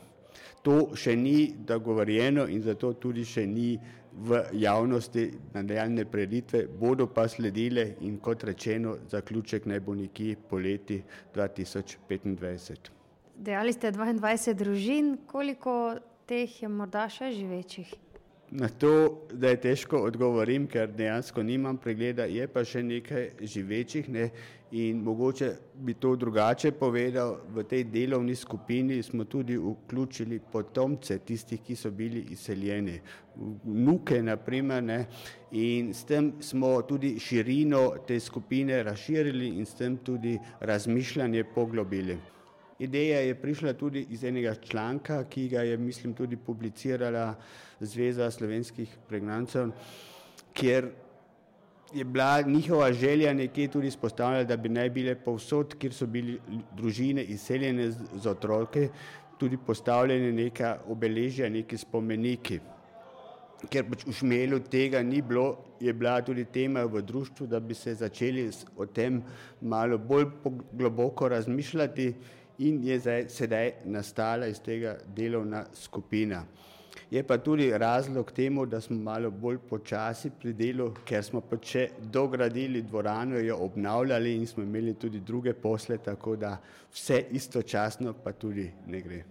To 0.62 0.92
še 0.94 1.16
ni 1.16 1.54
dogovorjeno 1.56 2.44
in 2.46 2.62
zato 2.62 2.92
tudi 3.00 3.24
še 3.24 3.46
ni 3.46 3.72
v 4.12 4.42
javnosti 4.60 5.24
nadaljne 5.54 6.04
preditve, 6.04 6.66
bodo 6.68 7.06
pa 7.08 7.24
sledile 7.28 7.94
in 8.04 8.18
kot 8.20 8.44
rečeno, 8.44 8.98
zaključek 9.08 9.66
naj 9.66 9.80
bo 9.80 9.94
nekje 9.96 10.36
poleti 10.36 11.00
2025. 11.34 12.92
Dejali 13.42 13.72
ste 13.72 13.90
22 13.90 14.54
družin, 14.54 15.16
koliko 15.26 15.96
teh 16.26 16.62
je 16.62 16.68
morda 16.68 17.08
še 17.08 17.32
živečih? 17.34 17.94
Na 18.52 18.68
to, 18.68 19.22
da 19.32 19.48
je 19.48 19.60
težko 19.64 20.02
odgovorim, 20.04 20.66
ker 20.68 20.90
dejansko 20.92 21.40
nimam 21.42 21.78
pregleda, 21.80 22.26
je 22.28 22.44
pa 22.52 22.60
še 22.68 22.82
nekaj 22.84 23.30
živečih 23.48 24.10
ne? 24.12 24.26
in 24.72 25.00
mogoče 25.04 25.48
bi 25.84 25.94
to 25.94 26.14
drugače 26.16 26.72
povedal. 26.72 27.38
V 27.52 27.64
tej 27.68 27.84
delovni 27.84 28.36
skupini 28.36 29.02
smo 29.02 29.24
tudi 29.24 29.56
vključili 29.56 30.40
potomce 30.52 31.18
tistih, 31.18 31.60
ki 31.60 31.76
so 31.76 31.90
bili 31.90 32.26
izseljeni, 32.32 32.98
vnuke 33.64 34.22
naprimer 34.22 34.82
ne? 34.84 35.06
in 35.52 35.94
s 35.94 36.04
tem 36.04 36.32
smo 36.40 36.82
tudi 36.88 37.18
širino 37.20 38.04
te 38.06 38.20
skupine 38.20 38.82
razširili 38.82 39.48
in 39.48 39.64
s 39.64 39.80
tem 39.80 39.96
tudi 39.96 40.38
razmišljanje 40.60 41.44
poglobili. 41.54 42.18
Ideja 42.78 43.20
je 43.20 43.34
prišla 43.34 43.72
tudi 43.72 44.06
iz 44.10 44.24
enega 44.24 44.54
članka, 44.54 45.24
ki 45.24 45.48
ga 45.48 45.62
je, 45.62 45.76
mislim, 45.76 46.14
tudi 46.14 46.36
publicirala 46.36 47.34
Zveza 47.80 48.30
slovenskih 48.30 48.88
pregnancev, 49.08 49.70
kjer 50.52 50.88
je 51.94 52.04
bila 52.04 52.40
njihova 52.40 52.92
želja 52.92 53.32
nekje 53.34 53.68
tudi 53.68 53.86
izpostavljena, 53.86 54.44
da 54.44 54.56
bi 54.56 54.68
naj 54.68 54.90
bile 54.90 55.14
povsod, 55.14 55.74
kjer 55.78 55.92
so 55.92 56.06
bili 56.06 56.38
družine 56.76 57.22
izseljene 57.24 57.90
z, 57.90 57.98
z 58.14 58.26
otroke, 58.28 58.88
tudi 59.38 59.56
postavljene 59.66 60.32
neka 60.32 60.78
obeležja, 60.88 61.48
neki 61.50 61.76
spomeniki. 61.78 62.60
Ker 63.70 63.84
pač 63.86 64.02
v 64.06 64.12
šmelu 64.14 64.58
tega 64.66 65.02
ni 65.06 65.20
bilo, 65.22 65.44
je 65.80 65.92
bila 65.94 66.16
tudi 66.22 66.44
tema 66.44 66.82
v 66.84 67.02
društvu, 67.02 67.46
da 67.46 67.60
bi 67.60 67.74
se 67.74 67.94
začeli 67.94 68.48
o 68.76 68.86
tem 68.86 69.20
malo 69.60 69.98
bolj 69.98 70.26
globoko 70.72 71.28
razmišljati 71.28 72.08
in 72.58 72.84
je 72.84 72.98
zdaj, 72.98 73.28
sedaj 73.28 73.72
nastala 73.84 74.46
iz 74.46 74.60
tega 74.60 74.96
delovna 75.16 75.64
skupina. 75.74 76.44
Je 77.10 77.22
pa 77.22 77.38
tudi 77.38 77.70
razlog 77.78 78.32
temu, 78.32 78.66
da 78.66 78.80
smo 78.80 78.96
malo 78.96 79.30
bolj 79.30 79.58
počasi 79.68 80.30
pri 80.30 80.52
delu, 80.52 80.90
ker 81.04 81.24
smo 81.24 81.40
pa 81.40 81.56
če 81.56 81.88
dogradili 82.12 82.82
dvorano, 82.82 83.36
jo 83.36 83.56
obnavljali 83.66 84.34
in 84.36 84.46
smo 84.46 84.62
imeli 84.62 84.94
tudi 84.94 85.20
druge 85.20 85.52
posle, 85.52 85.98
tako 85.98 86.36
da 86.36 86.56
vse 86.92 87.24
istočasno 87.30 88.14
pa 88.24 88.32
tudi 88.32 88.70
ne 88.86 89.00
gre. 89.00 89.24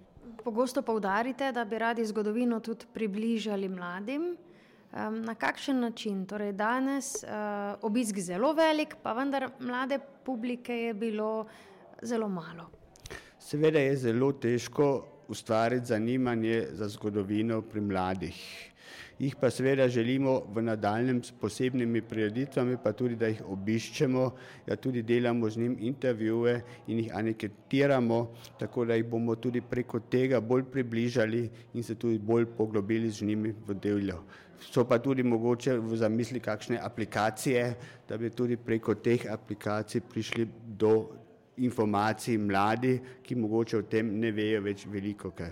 Pogosto 0.43 0.81
poudarite, 0.81 1.51
da 1.51 1.65
bi 1.65 1.77
radi 1.77 2.05
zgodovino 2.05 2.59
tudi 2.59 2.85
približali 2.93 3.69
mladim. 3.69 4.35
Na 5.25 5.35
kakšen 5.35 5.79
način? 5.79 6.25
Torej 6.25 6.51
danes 6.53 7.23
uh, 7.23 7.29
obisk 7.81 8.19
zelo 8.19 8.53
velik, 8.53 8.95
pa 9.03 9.13
vendar 9.13 9.49
mlade 9.59 9.99
publike 10.25 10.75
je 10.75 10.93
bilo 10.93 11.45
zelo 12.01 12.27
malo. 12.29 12.80
Seveda 13.41 13.79
je 13.79 13.95
zelo 13.97 14.31
težko 14.37 14.87
ustvariti 15.27 15.85
zanimanje 15.85 16.67
za 16.77 16.87
zgodovino 16.87 17.61
pri 17.61 17.81
mladih. 17.81 18.37
Jih 19.19 19.35
pa 19.41 19.49
seveda 19.49 19.87
želimo 19.89 20.35
v 20.53 20.61
nadaljem 20.61 21.23
s 21.23 21.33
posebnimi 21.41 22.01
prireditvami, 22.01 22.77
pa 22.83 22.93
tudi, 22.93 23.15
da 23.15 23.27
jih 23.31 23.41
obiščemo, 23.49 24.27
da 24.67 24.75
tudi 24.75 25.01
delamo 25.01 25.49
z 25.49 25.57
njim 25.61 25.75
intervjuje 25.89 26.55
in 26.87 26.99
jih 26.99 27.15
anketiramo, 27.17 28.19
tako 28.59 28.85
da 28.85 28.95
jih 28.95 29.05
bomo 29.09 29.35
tudi 29.35 29.61
preko 29.61 29.99
tega 29.99 30.41
bolj 30.41 30.63
približali 30.73 31.41
in 31.73 31.83
se 31.83 31.95
tudi 31.95 32.19
bolj 32.19 32.45
poglobili 32.57 33.09
z 33.09 33.25
njimi 33.25 33.55
v 33.67 33.73
delo. 33.73 34.23
So 34.61 34.85
pa 34.85 34.99
tudi 35.01 35.23
mogoče 35.23 35.79
v 35.79 35.97
zamisli 35.97 36.39
kakšne 36.39 36.77
aplikacije, 36.77 37.73
da 38.09 38.17
bi 38.17 38.29
tudi 38.29 38.57
preko 38.57 38.95
teh 38.95 39.25
aplikacij 39.33 40.01
prišli 40.01 40.47
do 40.77 41.20
informacij 41.57 42.37
mladi, 42.37 42.99
ki 43.23 43.35
mogoče 43.35 43.77
o 43.77 43.81
tem 43.81 44.19
ne 44.19 44.31
vejo 44.31 44.61
več 44.61 44.85
veliko 44.85 45.31
kaj. 45.31 45.51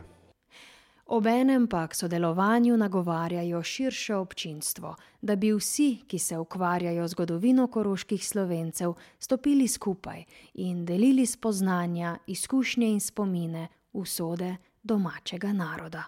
Obenem 1.10 1.66
pa 1.68 1.88
k 1.88 1.96
sodelovanju 1.96 2.78
nagovarjajo 2.78 3.64
širše 3.64 4.16
občinstvo, 4.16 4.96
da 5.22 5.36
bi 5.36 5.50
vsi, 5.52 6.04
ki 6.08 6.20
se 6.20 6.38
ukvarjajo 6.38 7.08
z 7.08 7.12
zgodovino 7.12 7.68
koroških 7.68 8.28
slovencev, 8.28 8.94
stopili 9.20 9.68
skupaj 9.68 10.24
in 10.54 10.86
delili 10.86 11.26
spoznanja, 11.26 12.18
izkušnje 12.28 12.92
in 12.92 13.00
spomine 13.00 13.68
usode 13.94 14.56
domačega 14.84 15.54
naroda. 15.54 16.04